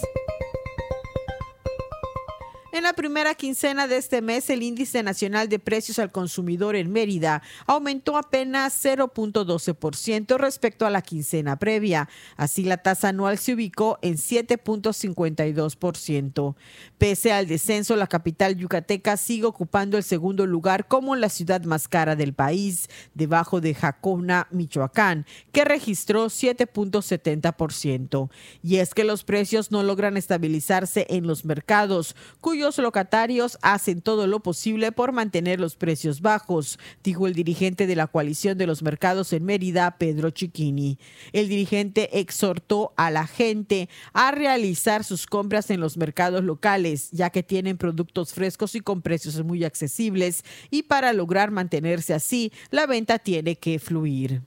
[2.73, 6.91] En la primera quincena de este mes, el índice nacional de precios al consumidor en
[6.91, 12.09] Mérida aumentó apenas 0.12% respecto a la quincena previa.
[12.35, 16.55] Así, la tasa anual se ubicó en 7.52%.
[16.97, 21.87] Pese al descenso, la capital yucateca sigue ocupando el segundo lugar como la ciudad más
[21.87, 28.31] cara del país, debajo de Jacona, Michoacán, que registró 7.70%.
[28.63, 34.01] Y es que los precios no logran estabilizarse en los mercados, cuyo los locatarios hacen
[34.01, 38.65] todo lo posible por mantener los precios bajos, dijo el dirigente de la coalición de
[38.65, 40.97] los mercados en Mérida, Pedro Chiquini.
[41.31, 47.29] El dirigente exhortó a la gente a realizar sus compras en los mercados locales, ya
[47.29, 52.87] que tienen productos frescos y con precios muy accesibles, y para lograr mantenerse así, la
[52.87, 54.41] venta tiene que fluir.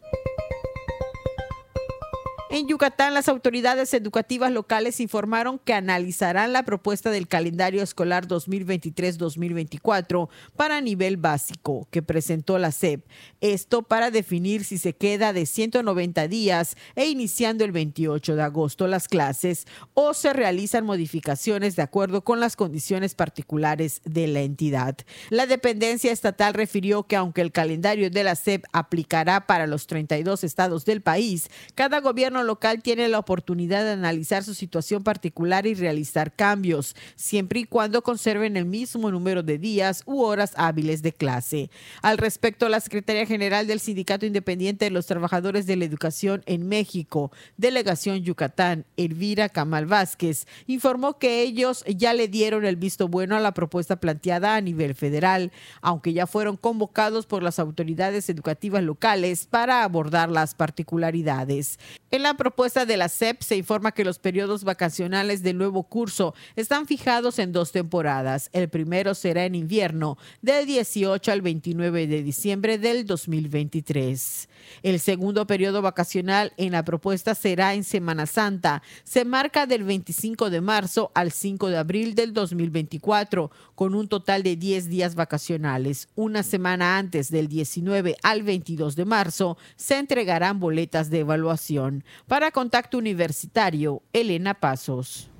[2.58, 10.30] En Yucatán, las autoridades educativas locales informaron que analizarán la propuesta del calendario escolar 2023-2024
[10.56, 13.04] para nivel básico que presentó la SEP.
[13.42, 18.86] Esto para definir si se queda de 190 días e iniciando el 28 de agosto
[18.86, 24.96] las clases o se realizan modificaciones de acuerdo con las condiciones particulares de la entidad.
[25.28, 30.42] La dependencia estatal refirió que aunque el calendario de la SEP aplicará para los 32
[30.42, 35.74] estados del país, cada gobierno local tiene la oportunidad de analizar su situación particular y
[35.74, 41.12] realizar cambios, siempre y cuando conserven el mismo número de días u horas hábiles de
[41.12, 41.70] clase.
[42.02, 46.68] Al respecto, la Secretaría General del Sindicato Independiente de los Trabajadores de la Educación en
[46.68, 53.36] México, Delegación Yucatán, Elvira Camal Vázquez, informó que ellos ya le dieron el visto bueno
[53.36, 58.82] a la propuesta planteada a nivel federal, aunque ya fueron convocados por las autoridades educativas
[58.82, 61.78] locales para abordar las particularidades.
[62.10, 66.34] En la propuesta de la SEP se informa que los periodos vacacionales del nuevo curso
[66.54, 68.50] están fijados en dos temporadas.
[68.52, 74.48] El primero será en invierno, del 18 al 29 de diciembre del 2023.
[74.82, 78.82] El segundo periodo vacacional en la propuesta será en Semana Santa.
[79.04, 84.42] Se marca del 25 de marzo al 5 de abril del 2024, con un total
[84.42, 86.08] de 10 días vacacionales.
[86.14, 92.04] Una semana antes del 19 al 22 de marzo se entregarán boletas de evaluación.
[92.28, 95.30] Para Contacto Universitario, Elena Pasos.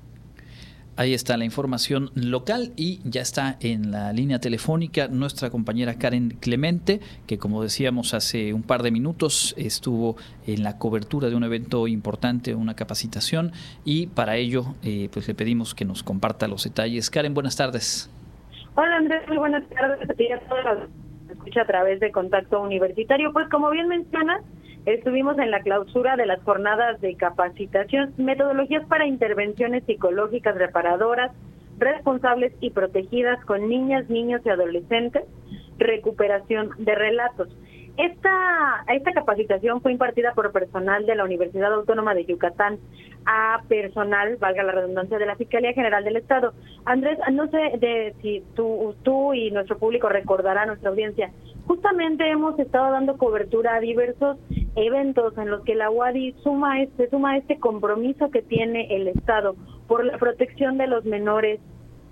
[0.95, 6.37] Ahí está la información local y ya está en la línea telefónica nuestra compañera Karen
[6.39, 10.15] Clemente, que como decíamos hace un par de minutos estuvo
[10.47, 13.51] en la cobertura de un evento importante, una capacitación,
[13.85, 17.11] y para ello eh, pues le pedimos que nos comparta los detalles.
[17.11, 18.09] Karen, buenas tardes.
[18.73, 20.89] Hola Andrés, muy buenas tardes a todos
[21.29, 23.31] escucha a través de Contacto Universitario.
[23.33, 24.41] Pues como bien mencionas,
[24.87, 31.33] Estuvimos en la clausura de las jornadas de capacitación, metodologías para intervenciones psicológicas reparadoras,
[31.77, 35.25] responsables y protegidas con niñas, niños y adolescentes,
[35.77, 37.49] recuperación de relatos.
[37.97, 42.77] Esta, esta capacitación fue impartida por personal de la Universidad Autónoma de Yucatán
[43.25, 46.53] a personal, valga la redundancia, de la Fiscalía General del Estado.
[46.85, 51.31] Andrés, no sé de si tú, tú y nuestro público recordarán, nuestra audiencia,
[51.65, 54.37] justamente hemos estado dando cobertura a diversos
[54.77, 59.55] eventos en los que la UADI suma este, suma este compromiso que tiene el Estado
[59.87, 61.59] por la protección de los menores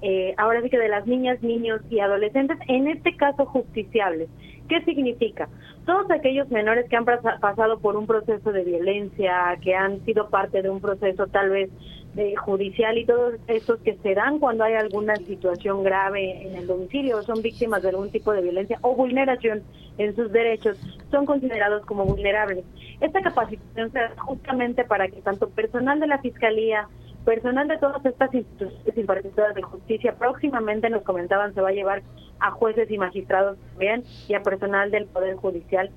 [0.02, 4.30] eh, ahora sí que de las niñas, niños y adolescentes, en este caso justiciables.
[4.68, 5.48] ¿Qué significa?
[5.86, 10.62] Todos aquellos menores que han pasado por un proceso de violencia, que han sido parte
[10.62, 11.70] de un proceso tal vez
[12.16, 16.66] de judicial y todos estos que se dan cuando hay alguna situación grave en el
[16.66, 19.64] domicilio o son víctimas de algún tipo de violencia o vulneración
[19.98, 20.78] en sus derechos,
[21.12, 22.64] son considerados como vulnerables.
[23.02, 26.88] Esta capacitación se da justamente para que tanto personal de la Fiscalía,
[27.26, 32.04] Personal de todas estas instituciones impartidoras de justicia próximamente nos comentaban se va a llevar
[32.40, 35.90] a jueces y magistrados también y a personal del Poder Judicial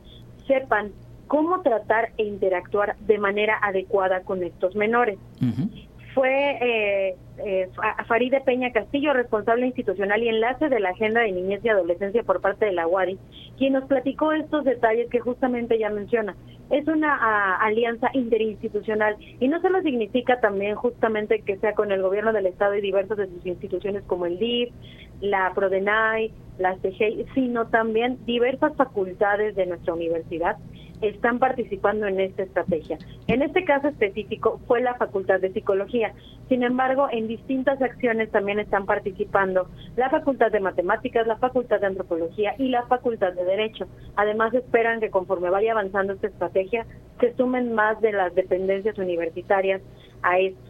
[0.47, 0.93] sepan
[1.27, 5.19] cómo tratar e interactuar de manera adecuada con estos menores
[6.19, 7.17] fue eh,
[7.47, 7.69] eh,
[8.09, 12.41] Faride Peña Castillo, responsable institucional y enlace de la Agenda de Niñez y Adolescencia por
[12.41, 13.17] parte de la UADI,
[13.57, 16.35] quien nos platicó estos detalles que justamente ya menciona.
[16.71, 22.33] Es una alianza interinstitucional y no solo significa también justamente que sea con el gobierno
[22.33, 24.71] del Estado y diversas de sus instituciones como el DIF,
[25.21, 30.57] la PRODENAI, la CGI, sino también diversas facultades de nuestra universidad
[31.01, 32.99] están participando en esta estrategia.
[33.27, 36.13] En este caso específico fue la Facultad de Psicología.
[36.49, 41.87] Sin embargo, en distintas acciones también están participando la Facultad de Matemáticas, la Facultad de
[41.87, 43.87] Antropología y la Facultad de Derecho.
[44.17, 46.87] Además, esperan que conforme vaya avanzando esta estrategia,
[47.21, 49.83] se sumen más de las dependencias universitarias
[50.23, 50.61] a esto.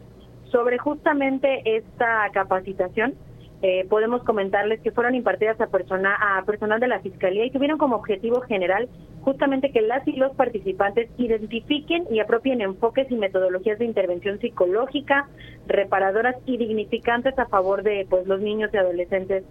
[0.51, 3.15] Sobre justamente esta capacitación,
[3.61, 7.77] eh, podemos comentarles que fueron impartidas a, persona, a personal de la Fiscalía y tuvieron
[7.77, 8.87] como objetivo general
[9.21, 15.27] justamente que las y los participantes identifiquen y apropien enfoques y metodologías de intervención psicológica,
[15.67, 19.43] reparadoras y dignificantes a favor de pues los niños y adolescentes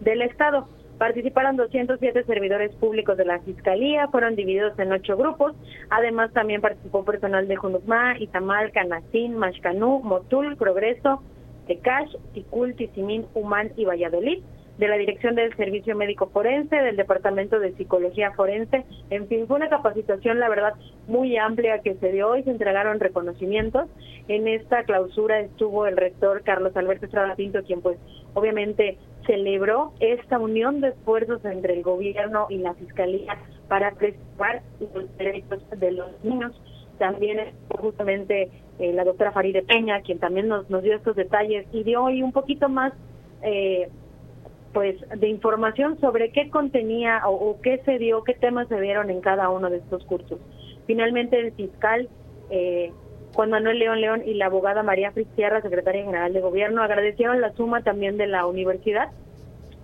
[0.00, 0.68] del Estado.
[0.98, 5.54] Participaron 207 servidores públicos de la Fiscalía, fueron divididos en ocho grupos.
[5.90, 11.22] Además, también participó personal de Junucma, Itamal, Canacín, Mashcanú, Motul, Progreso,
[11.66, 14.42] Tecash, Ticul, Tizimín, Humán y Valladolid,
[14.78, 18.84] de la Dirección del Servicio Médico Forense, del Departamento de Psicología Forense.
[19.10, 20.74] En fin, fue una capacitación, la verdad,
[21.08, 23.88] muy amplia que se dio y se entregaron reconocimientos.
[24.28, 27.98] En esta clausura estuvo el rector Carlos Alberto Estrada Pinto, quien pues
[28.34, 33.38] obviamente celebró esta unión de esfuerzos entre el gobierno y la Fiscalía
[33.68, 36.52] para preservar los derechos de los niños.
[36.98, 37.38] También
[37.68, 42.04] justamente eh, la doctora Faride Peña, quien también nos, nos dio estos detalles y dio
[42.04, 42.92] hoy un poquito más
[43.42, 43.88] eh,
[44.72, 49.20] pues de información sobre qué contenía o, qué se dio, qué temas se dieron en
[49.20, 50.38] cada uno de estos cursos.
[50.86, 52.08] Finalmente el fiscal
[52.50, 52.92] eh,
[53.34, 57.52] Juan Manuel León León y la abogada María Sierra, secretaria general de gobierno, agradecieron la
[57.52, 59.10] suma también de la universidad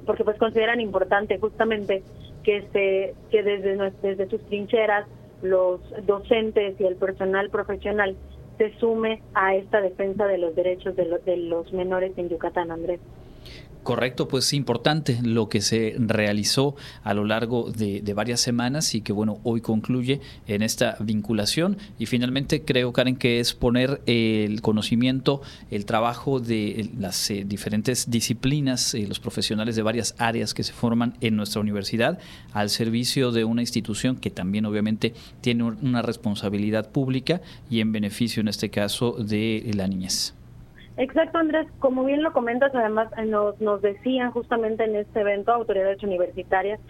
[0.07, 2.03] porque pues consideran importante justamente
[2.43, 5.07] que se que desde desde sus trincheras
[5.43, 8.17] los docentes y el personal profesional
[8.59, 13.01] se sume a esta defensa de los derechos de, de los menores en Yucatán, Andrés.
[13.83, 19.13] Correcto, pues importante lo que se realizó a lo largo de, varias semanas y que
[19.13, 25.43] bueno, hoy concluye en esta vinculación y finalmente creo, Karen, que es poner el conocimiento,
[25.73, 30.73] el trabajo de las eh, diferentes disciplinas, eh, los profesionales de varias áreas que se
[30.73, 32.21] forman en nuestra universidad
[32.53, 38.43] al servicio de una institución que también obviamente tiene una responsabilidad pública y en beneficio
[38.43, 40.35] en este caso de la niñez.
[40.97, 41.67] Exacto, Andrés.
[41.79, 46.81] Como bien lo comentas, además eh, nos, nos decían justamente en este evento autoridades universitarias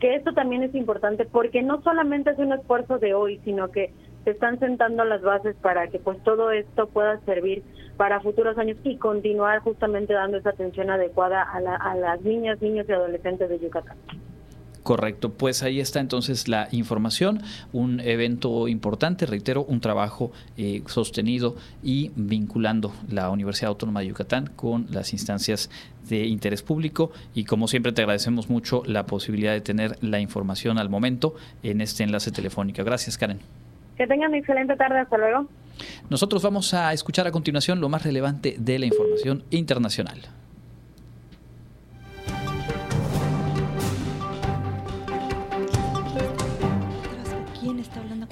[0.00, 3.92] que esto también es importante porque no solamente es un esfuerzo de hoy, sino que
[4.24, 7.62] se están sentando las bases para que pues todo esto pueda servir
[7.96, 12.86] para futuros años y continuar justamente dando esa atención adecuada a, a las niñas, niños
[12.88, 13.96] y adolescentes de Yucatán.
[14.82, 21.54] Correcto, pues ahí está entonces la información, un evento importante, reitero, un trabajo eh, sostenido
[21.84, 25.70] y vinculando la Universidad Autónoma de Yucatán con las instancias
[26.08, 30.78] de interés público y como siempre te agradecemos mucho la posibilidad de tener la información
[30.78, 32.82] al momento en este enlace telefónico.
[32.82, 33.38] Gracias, Karen.
[33.96, 35.46] Que tengan una excelente tarde, hasta luego.
[36.10, 40.22] Nosotros vamos a escuchar a continuación lo más relevante de la información internacional.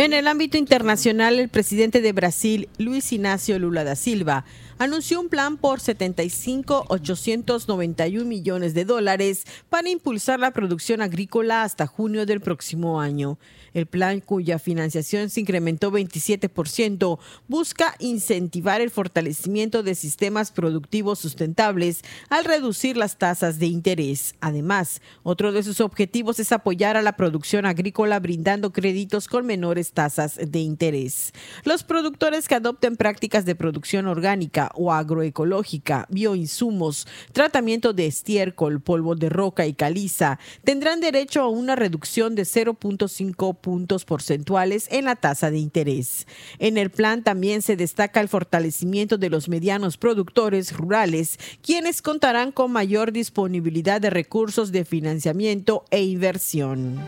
[0.01, 4.47] En el ámbito internacional, el presidente de Brasil, Luis Ignacio Lula da Silva,
[4.81, 12.25] anunció un plan por 75.891 millones de dólares para impulsar la producción agrícola hasta junio
[12.25, 13.39] del próximo año.
[13.75, 22.01] El plan, cuya financiación se incrementó 27%, busca incentivar el fortalecimiento de sistemas productivos sustentables
[22.31, 24.35] al reducir las tasas de interés.
[24.41, 29.93] Además, otro de sus objetivos es apoyar a la producción agrícola brindando créditos con menores
[29.93, 31.35] tasas de interés.
[31.65, 39.15] Los productores que adopten prácticas de producción orgánica o agroecológica, bioinsumos, tratamiento de estiércol, polvo
[39.15, 45.17] de roca y caliza tendrán derecho a una reducción de 0.5 puntos porcentuales en la
[45.17, 46.27] tasa de interés.
[46.59, 52.53] En el plan también se destaca el fortalecimiento de los medianos productores rurales, quienes contarán
[52.53, 57.01] con mayor disponibilidad de recursos de financiamiento e inversión.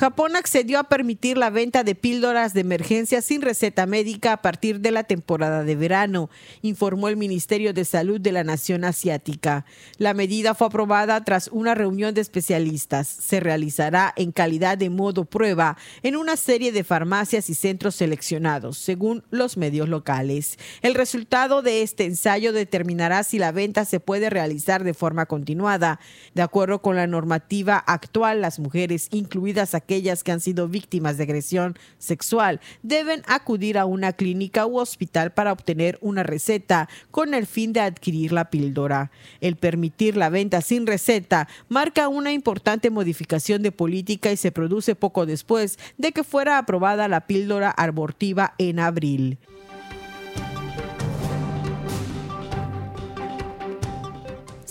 [0.00, 4.80] Japón accedió a permitir la venta de píldoras de emergencia sin receta médica a partir
[4.80, 6.30] de la temporada de verano,
[6.62, 9.66] informó el Ministerio de Salud de la nación asiática.
[9.98, 13.08] La medida fue aprobada tras una reunión de especialistas.
[13.08, 18.78] Se realizará en calidad de modo prueba en una serie de farmacias y centros seleccionados,
[18.78, 20.58] según los medios locales.
[20.80, 26.00] El resultado de este ensayo determinará si la venta se puede realizar de forma continuada.
[26.32, 31.16] De acuerdo con la normativa actual, las mujeres, incluidas aquí aquellas que han sido víctimas
[31.16, 37.34] de agresión sexual deben acudir a una clínica u hospital para obtener una receta con
[37.34, 39.10] el fin de adquirir la píldora.
[39.40, 44.94] El permitir la venta sin receta marca una importante modificación de política y se produce
[44.94, 49.38] poco después de que fuera aprobada la píldora abortiva en abril.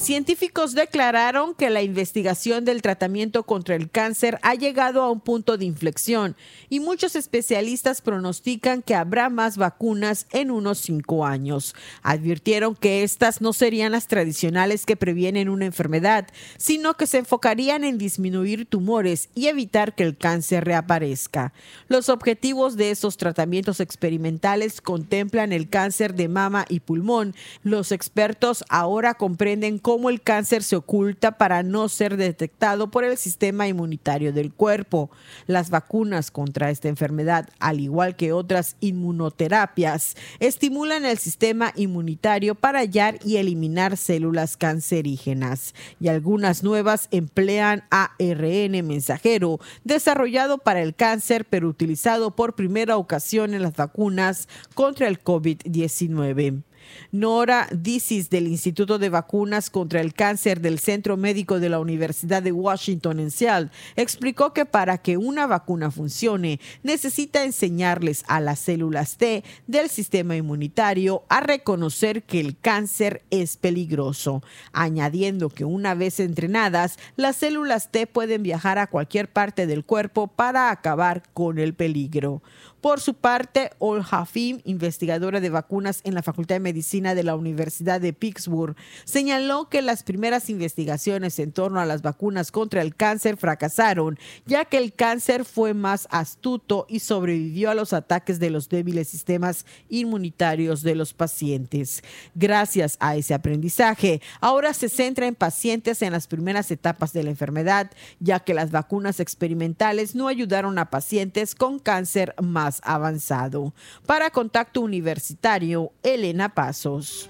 [0.10, 5.56] Científicos declararon que la investigación del tratamiento contra el cáncer ha llegado a un punto
[5.56, 6.36] de inflexión
[6.68, 11.76] y muchos especialistas pronostican que habrá más vacunas en unos cinco años.
[12.02, 17.84] Advirtieron que estas no serían las tradicionales que previenen una enfermedad, sino que se enfocarían
[17.84, 21.54] en disminuir tumores y evitar que el cáncer reaparezca.
[21.88, 27.36] Los objetivos de esos tratamientos experimentales contemplan el cáncer de mama y pulmón.
[27.62, 33.18] Los expertos ahora comprenden cómo el cáncer se oculta para no ser detectado por el
[33.18, 35.12] sistema inmunitario del cuerpo.
[35.48, 42.80] Las vacunas contra esta enfermedad, al igual que otras inmunoterapias, estimulan el sistema inmunitario para
[42.80, 45.74] hallar y eliminar células cancerígenas.
[46.00, 53.54] Y algunas nuevas emplean ARN mensajero, desarrollado para el cáncer, pero utilizado por primera ocasión
[53.54, 56.64] en las vacunas contra el COVID-19.
[57.12, 62.44] Nora Disis del Instituto de Vacunas contra el Cáncer del Centro Médico de la Universidad
[62.44, 68.60] de Washington en Seattle explicó que para que una vacuna funcione necesita enseñarles a las
[68.60, 75.94] células T del sistema inmunitario a reconocer que el cáncer es peligroso, añadiendo que una
[75.94, 81.60] vez entrenadas, las células T pueden viajar a cualquier parte del cuerpo para acabar con
[81.60, 82.42] el peligro.
[82.82, 87.36] Por su parte, Ol Hafim, investigadora de vacunas en la Facultad de Medicina de la
[87.36, 92.96] Universidad de Pittsburgh, señaló que las primeras investigaciones en torno a las vacunas contra el
[92.96, 98.50] cáncer fracasaron, ya que el cáncer fue más astuto y sobrevivió a los ataques de
[98.50, 102.02] los débiles sistemas inmunitarios de los pacientes.
[102.34, 107.30] Gracias a ese aprendizaje, ahora se centra en pacientes en las primeras etapas de la
[107.30, 113.74] enfermedad, ya que las vacunas experimentales no ayudaron a pacientes con cáncer más avanzado.
[114.06, 117.30] Para Contacto Universitario, Elena Pasos.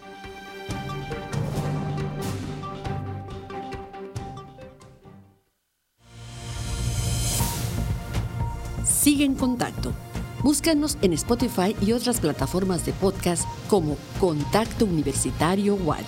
[8.83, 9.93] Sigue en contacto.
[10.43, 16.03] Búscanos en Spotify y otras plataformas de podcast como Contacto Universitario Wadi.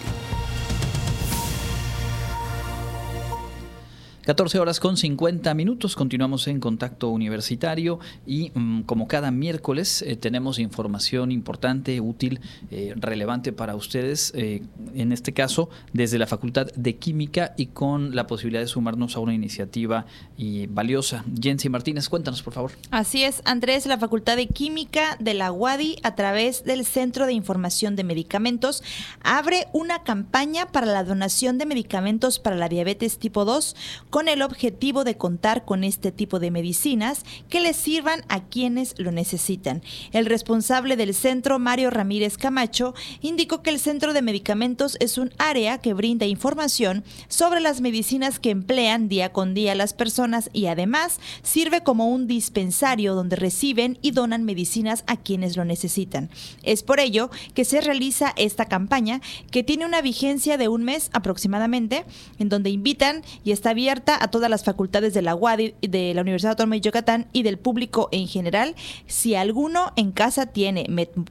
[4.32, 10.16] 14 horas con 50 minutos, continuamos en contacto universitario y mm, como cada miércoles eh,
[10.16, 12.40] tenemos información importante, útil,
[12.72, 14.62] eh, relevante para ustedes, eh,
[14.96, 19.20] en este caso desde la Facultad de Química y con la posibilidad de sumarnos a
[19.20, 20.06] una iniciativa
[20.70, 21.26] valiosa.
[21.40, 22.72] Jensi Martínez, cuéntanos por favor.
[22.90, 27.34] Así es, Andrés, la Facultad de Química de la UADI a través del Centro de
[27.34, 28.82] Información de Medicamentos
[29.24, 33.76] abre una campaña para la donación de medicamentos para la diabetes tipo 2
[34.10, 38.44] con con el objetivo de contar con este tipo de medicinas que les sirvan a
[38.44, 39.82] quienes lo necesitan.
[40.12, 45.34] El responsable del centro, Mario Ramírez Camacho, indicó que el centro de medicamentos es un
[45.40, 50.68] área que brinda información sobre las medicinas que emplean día con día las personas y
[50.68, 56.30] además sirve como un dispensario donde reciben y donan medicinas a quienes lo necesitan.
[56.62, 59.20] Es por ello que se realiza esta campaña
[59.50, 62.06] que tiene una vigencia de un mes aproximadamente,
[62.38, 63.74] en donde invitan y está
[64.08, 67.58] a todas las facultades de la UADI, de la Universidad Autónoma de Yucatán y del
[67.58, 68.76] público en general.
[69.08, 70.88] Si alguno en casa tiene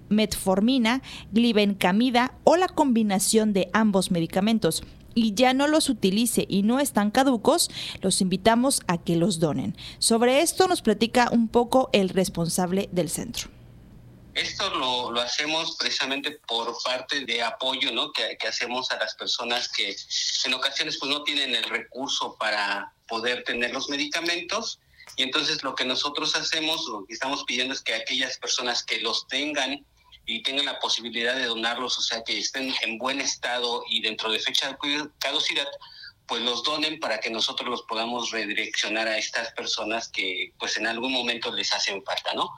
[0.09, 1.03] metformina,
[1.33, 4.83] glibencamida o la combinación de ambos medicamentos
[5.15, 9.77] y ya no los utilice y no están caducos, los invitamos a que los donen.
[9.99, 13.51] Sobre esto nos platica un poco el responsable del centro.
[14.35, 18.13] Esto lo, lo, hacemos precisamente por parte de apoyo ¿no?
[18.13, 19.97] que, hacemos a las personas que
[20.45, 24.79] en ocasiones pues, no tienen el recurso para poder tener los medicamentos.
[25.17, 29.01] Y entonces lo que nosotros hacemos, lo que estamos pidiendo es que aquellas personas que
[29.01, 29.85] los tengan
[30.27, 34.31] y tengan la posibilidad de donarlos, o sea, que estén en buen estado y dentro
[34.31, 35.67] de fecha de caducidad,
[36.31, 40.87] pues los donen para que nosotros los podamos redireccionar a estas personas que pues en
[40.87, 42.49] algún momento les hacen falta, ¿no?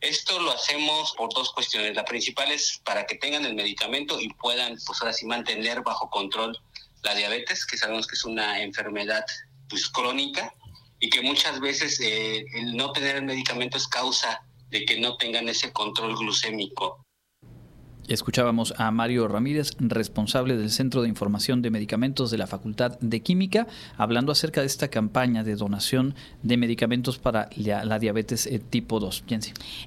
[0.00, 1.94] Esto lo hacemos por dos cuestiones.
[1.94, 6.10] La principal es para que tengan el medicamento y puedan pues ahora sí mantener bajo
[6.10, 6.58] control
[7.02, 9.24] la diabetes, que sabemos que es una enfermedad
[9.68, 10.52] pues crónica
[11.00, 15.16] y que muchas veces eh, el no tener el medicamento es causa de que no
[15.16, 17.05] tengan ese control glucémico
[18.08, 23.20] Escuchábamos a Mario Ramírez, responsable del Centro de Información de Medicamentos de la Facultad de
[23.20, 29.00] Química, hablando acerca de esta campaña de donación de medicamentos para la, diabetes eh, tipo
[29.00, 29.24] 2.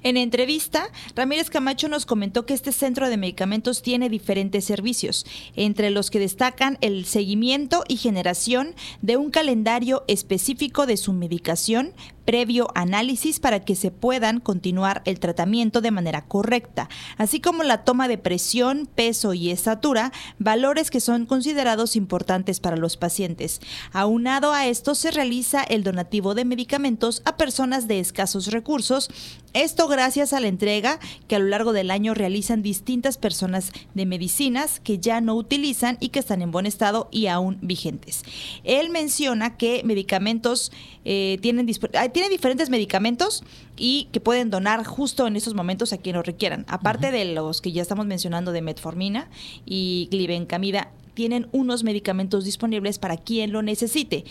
[0.02, 5.24] En entrevista, Ramírez Camacho nos comentó que este centro de medicamentos tiene diferentes servicios,
[5.56, 11.94] entre los que destacan el seguimiento y generación de un calendario específico de su medicación,
[12.30, 17.82] previo análisis para que se puedan continuar el tratamiento de manera correcta, así como la
[17.82, 23.60] toma de presión, peso y estatura, valores que son considerados importantes para los pacientes.
[23.90, 29.10] Aunado a esto se realiza el donativo de medicamentos a personas de escasos recursos,
[29.52, 34.06] esto gracias a la entrega que a lo largo del año realizan distintas personas de
[34.06, 38.22] medicinas que ya no utilizan y que están en buen estado y aún vigentes.
[38.62, 40.70] Él menciona que medicamentos
[41.04, 43.42] eh, tienen, ah, tiene diferentes medicamentos
[43.78, 46.66] y que pueden donar justo en esos momentos a quien lo requieran.
[46.68, 49.30] Aparte de los que ya estamos mencionando de metformina
[49.64, 54.26] y glibencamida, tienen unos medicamentos disponibles para quien lo necesite.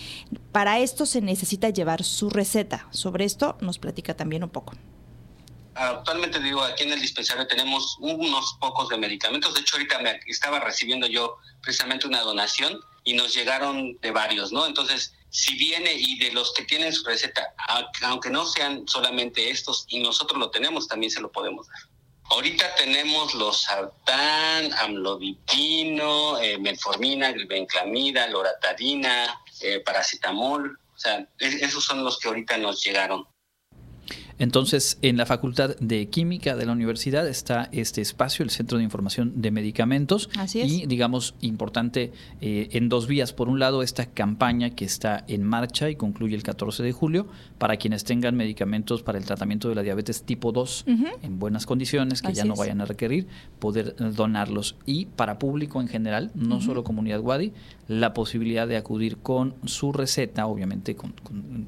[0.52, 2.88] Para esto se necesita llevar su receta.
[2.92, 4.74] Sobre esto nos platica también un poco.
[5.74, 9.56] Actualmente digo, aquí en el dispensario tenemos unos pocos de medicamentos.
[9.56, 14.52] De hecho, ahorita me estaba recibiendo yo precisamente una donación y nos llegaron de varios,
[14.52, 14.68] ¿no?
[14.68, 17.54] Entonces, si viene y de los que tienen su receta,
[18.02, 21.80] aunque no sean solamente estos y nosotros lo tenemos, también se lo podemos dar.
[22.32, 30.80] Ahorita tenemos los sartán, amlodipino, eh, glibenclamida, loratadina, eh, paracetamol.
[30.96, 33.26] O sea, esos son los que ahorita nos llegaron.
[34.40, 38.86] Entonces, en la Facultad de Química de la universidad está este espacio, el Centro de
[38.86, 40.30] Información de Medicamentos.
[40.38, 40.72] Así es.
[40.72, 43.34] Y, digamos, importante eh, en dos vías.
[43.34, 47.28] Por un lado, esta campaña que está en marcha y concluye el 14 de julio
[47.58, 50.86] para quienes tengan medicamentos para el tratamiento de la diabetes tipo 2
[51.22, 53.28] en buenas condiciones, que ya no vayan a requerir,
[53.60, 54.78] poder donarlos.
[54.86, 57.52] Y para público en general, no solo comunidad Wadi,
[57.90, 61.14] la posibilidad de acudir con su receta, obviamente con,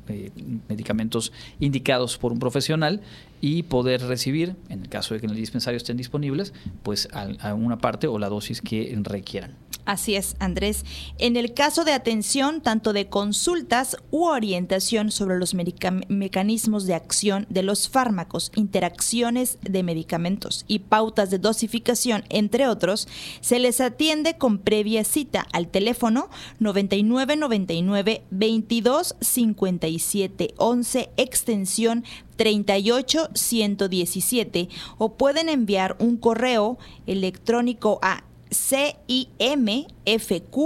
[0.07, 0.32] eh,
[0.69, 3.01] medicamentos indicados por un profesional
[3.41, 6.53] y poder recibir, en el caso de que en el dispensario estén disponibles,
[6.84, 9.55] pues a una parte o la dosis que requieran.
[9.91, 10.85] Así es, Andrés.
[11.17, 17.45] En el caso de atención, tanto de consultas u orientación sobre los mecanismos de acción
[17.49, 23.09] de los fármacos, interacciones de medicamentos y pautas de dosificación, entre otros,
[23.41, 26.29] se les atiende con previa cita al teléfono
[26.59, 32.05] 9999 22 57 11 extensión
[32.37, 40.58] 38117 o pueden enviar un correo electrónico a cimfq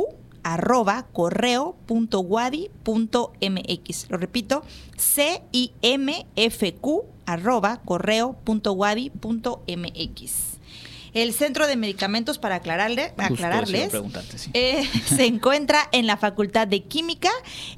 [0.44, 4.10] arroba correo.wadi.mx.
[4.10, 4.64] Lo repito,
[4.98, 6.88] cimfq
[7.26, 10.55] arroba correo.wadi.mx.
[11.16, 13.94] El Centro de Medicamentos, para aclararle, aclararles,
[14.54, 17.30] eh, se encuentra en la Facultad de Química,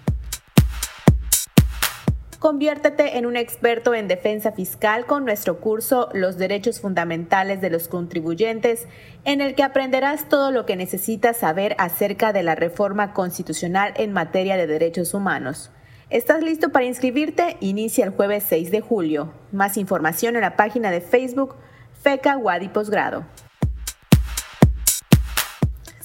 [2.38, 7.88] Conviértete en un experto en defensa fiscal con nuestro curso Los Derechos Fundamentales de los
[7.88, 8.86] Contribuyentes,
[9.24, 14.12] en el que aprenderás todo lo que necesitas saber acerca de la reforma constitucional en
[14.12, 15.72] materia de derechos humanos.
[16.10, 17.56] ¿Estás listo para inscribirte?
[17.58, 19.32] Inicia el jueves 6 de julio.
[19.50, 21.56] Más información en la página de Facebook
[22.02, 23.24] FECA Wadi Posgrado.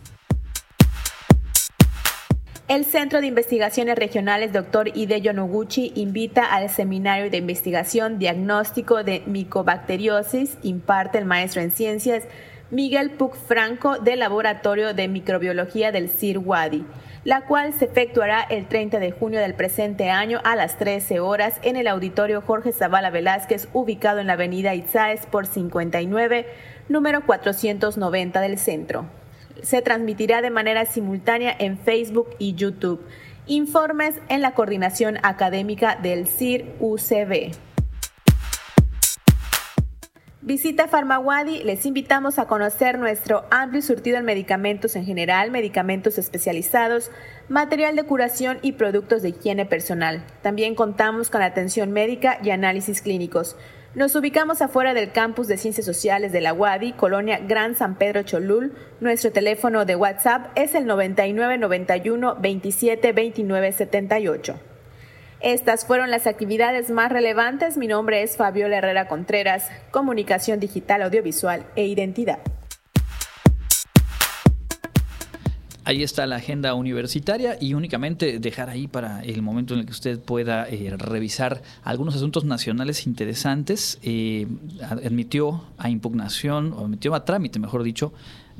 [2.70, 4.96] El Centro de Investigaciones Regionales Dr.
[4.96, 12.22] Hideo Noguchi invita al seminario de investigación diagnóstico de micobacteriosis, imparte el maestro en ciencias
[12.70, 16.84] Miguel Puc Franco del Laboratorio de Microbiología del CIR Wadi,
[17.24, 21.54] la cual se efectuará el 30 de junio del presente año a las 13 horas
[21.62, 26.46] en el auditorio Jorge Zavala Velázquez, ubicado en la avenida Itzáez por 59,
[26.88, 29.19] número 490 del centro
[29.62, 33.00] se transmitirá de manera simultánea en Facebook y YouTube.
[33.46, 37.52] Informes en la coordinación académica del CIR UCB.
[40.42, 47.10] Visita Farmawadi, les invitamos a conocer nuestro amplio surtido en medicamentos en general, medicamentos especializados,
[47.48, 50.24] material de curación y productos de higiene personal.
[50.42, 53.54] También contamos con atención médica y análisis clínicos.
[53.92, 58.22] Nos ubicamos afuera del campus de Ciencias Sociales de la UADI, Colonia Gran San Pedro
[58.22, 58.72] Cholul.
[59.00, 64.60] Nuestro teléfono de WhatsApp es el 9991 27 29 78.
[65.40, 67.76] Estas fueron las actividades más relevantes.
[67.76, 72.38] Mi nombre es Fabiola Herrera Contreras, Comunicación Digital, Audiovisual e Identidad.
[75.90, 79.90] Ahí está la agenda universitaria y únicamente dejar ahí para el momento en el que
[79.90, 83.98] usted pueda eh, revisar algunos asuntos nacionales interesantes.
[84.04, 84.46] Eh,
[84.88, 88.12] admitió a impugnación, o admitió a trámite, mejor dicho,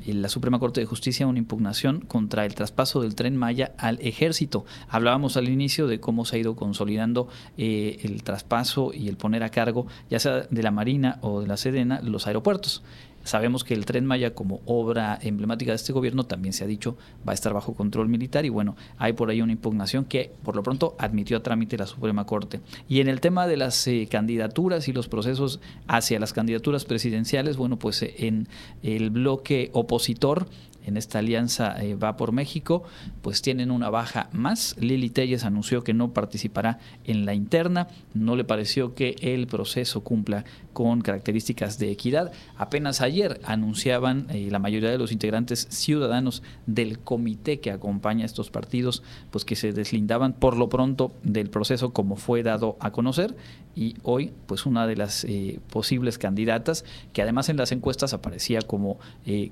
[0.05, 4.65] la Suprema Corte de Justicia una impugnación contra el traspaso del tren Maya al ejército.
[4.89, 9.43] Hablábamos al inicio de cómo se ha ido consolidando eh, el traspaso y el poner
[9.43, 12.83] a cargo, ya sea de la Marina o de la Sedena, los aeropuertos.
[13.23, 16.97] Sabemos que el tren Maya como obra emblemática de este gobierno también se ha dicho
[17.27, 20.55] va a estar bajo control militar y bueno, hay por ahí una impugnación que por
[20.55, 22.61] lo pronto admitió a trámite la Suprema Corte.
[22.87, 27.57] Y en el tema de las eh, candidaturas y los procesos hacia las candidaturas presidenciales,
[27.57, 28.47] bueno, pues eh, en
[28.83, 30.47] el bloque opositor
[30.85, 32.83] en esta alianza eh, Va por México,
[33.21, 34.75] pues tienen una baja más.
[34.79, 40.03] Lili Telles anunció que no participará en la interna, no le pareció que el proceso
[40.03, 42.31] cumpla con características de equidad.
[42.57, 48.25] Apenas ayer anunciaban eh, la mayoría de los integrantes ciudadanos del comité que acompaña a
[48.25, 52.91] estos partidos, pues que se deslindaban por lo pronto del proceso como fue dado a
[52.91, 53.35] conocer
[53.75, 58.61] y hoy pues una de las eh, posibles candidatas que además en las encuestas aparecía
[58.61, 58.97] como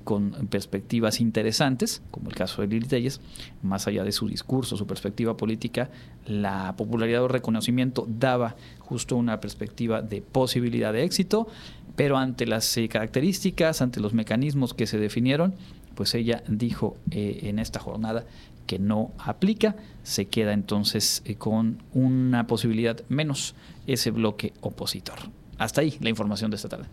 [0.04, 3.20] con perspectivas interesantes, como el caso de Lili Telles,
[3.62, 5.90] más allá de su discurso, su perspectiva política,
[6.26, 11.48] la popularidad o reconocimiento daba justo una perspectiva de posibilidad de éxito,
[11.96, 15.54] pero ante las eh, características, ante los mecanismos que se definieron,
[15.94, 18.24] pues ella dijo eh, en esta jornada
[18.66, 23.54] que no aplica, se queda entonces eh, con una posibilidad menos
[23.92, 25.18] ese bloque opositor.
[25.58, 26.86] Hasta ahí la información de esta tarde.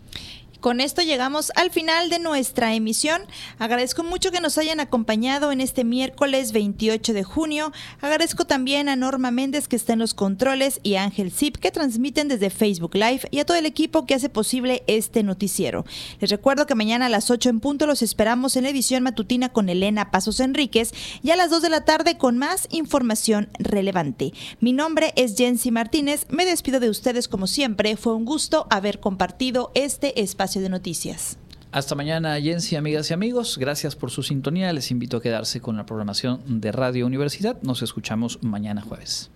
[0.60, 3.22] Con esto llegamos al final de nuestra emisión.
[3.60, 7.72] Agradezco mucho que nos hayan acompañado en este miércoles 28 de junio.
[8.00, 11.70] Agradezco también a Norma Méndez que está en los controles y a Ángel Zip que
[11.70, 15.84] transmiten desde Facebook Live y a todo el equipo que hace posible este noticiero.
[16.18, 19.50] Les recuerdo que mañana a las 8 en punto los esperamos en la edición matutina
[19.50, 20.92] con Elena Pasos Enríquez
[21.22, 24.32] y a las 2 de la tarde con más información relevante.
[24.58, 26.26] Mi nombre es Jensi Martínez.
[26.30, 27.96] Me despido de ustedes como siempre.
[27.96, 31.36] Fue un gusto haber compartido este espacio de noticias.
[31.70, 33.58] Hasta mañana, Jensi, amigas y amigos.
[33.58, 34.72] Gracias por su sintonía.
[34.72, 37.60] Les invito a quedarse con la programación de Radio Universidad.
[37.60, 39.30] Nos escuchamos mañana jueves.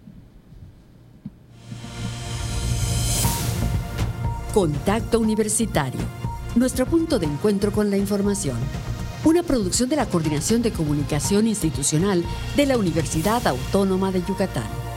[4.54, 6.00] Contacto Universitario.
[6.56, 8.56] Nuestro punto de encuentro con la información.
[9.24, 12.24] Una producción de la Coordinación de Comunicación Institucional
[12.56, 14.91] de la Universidad Autónoma de Yucatán.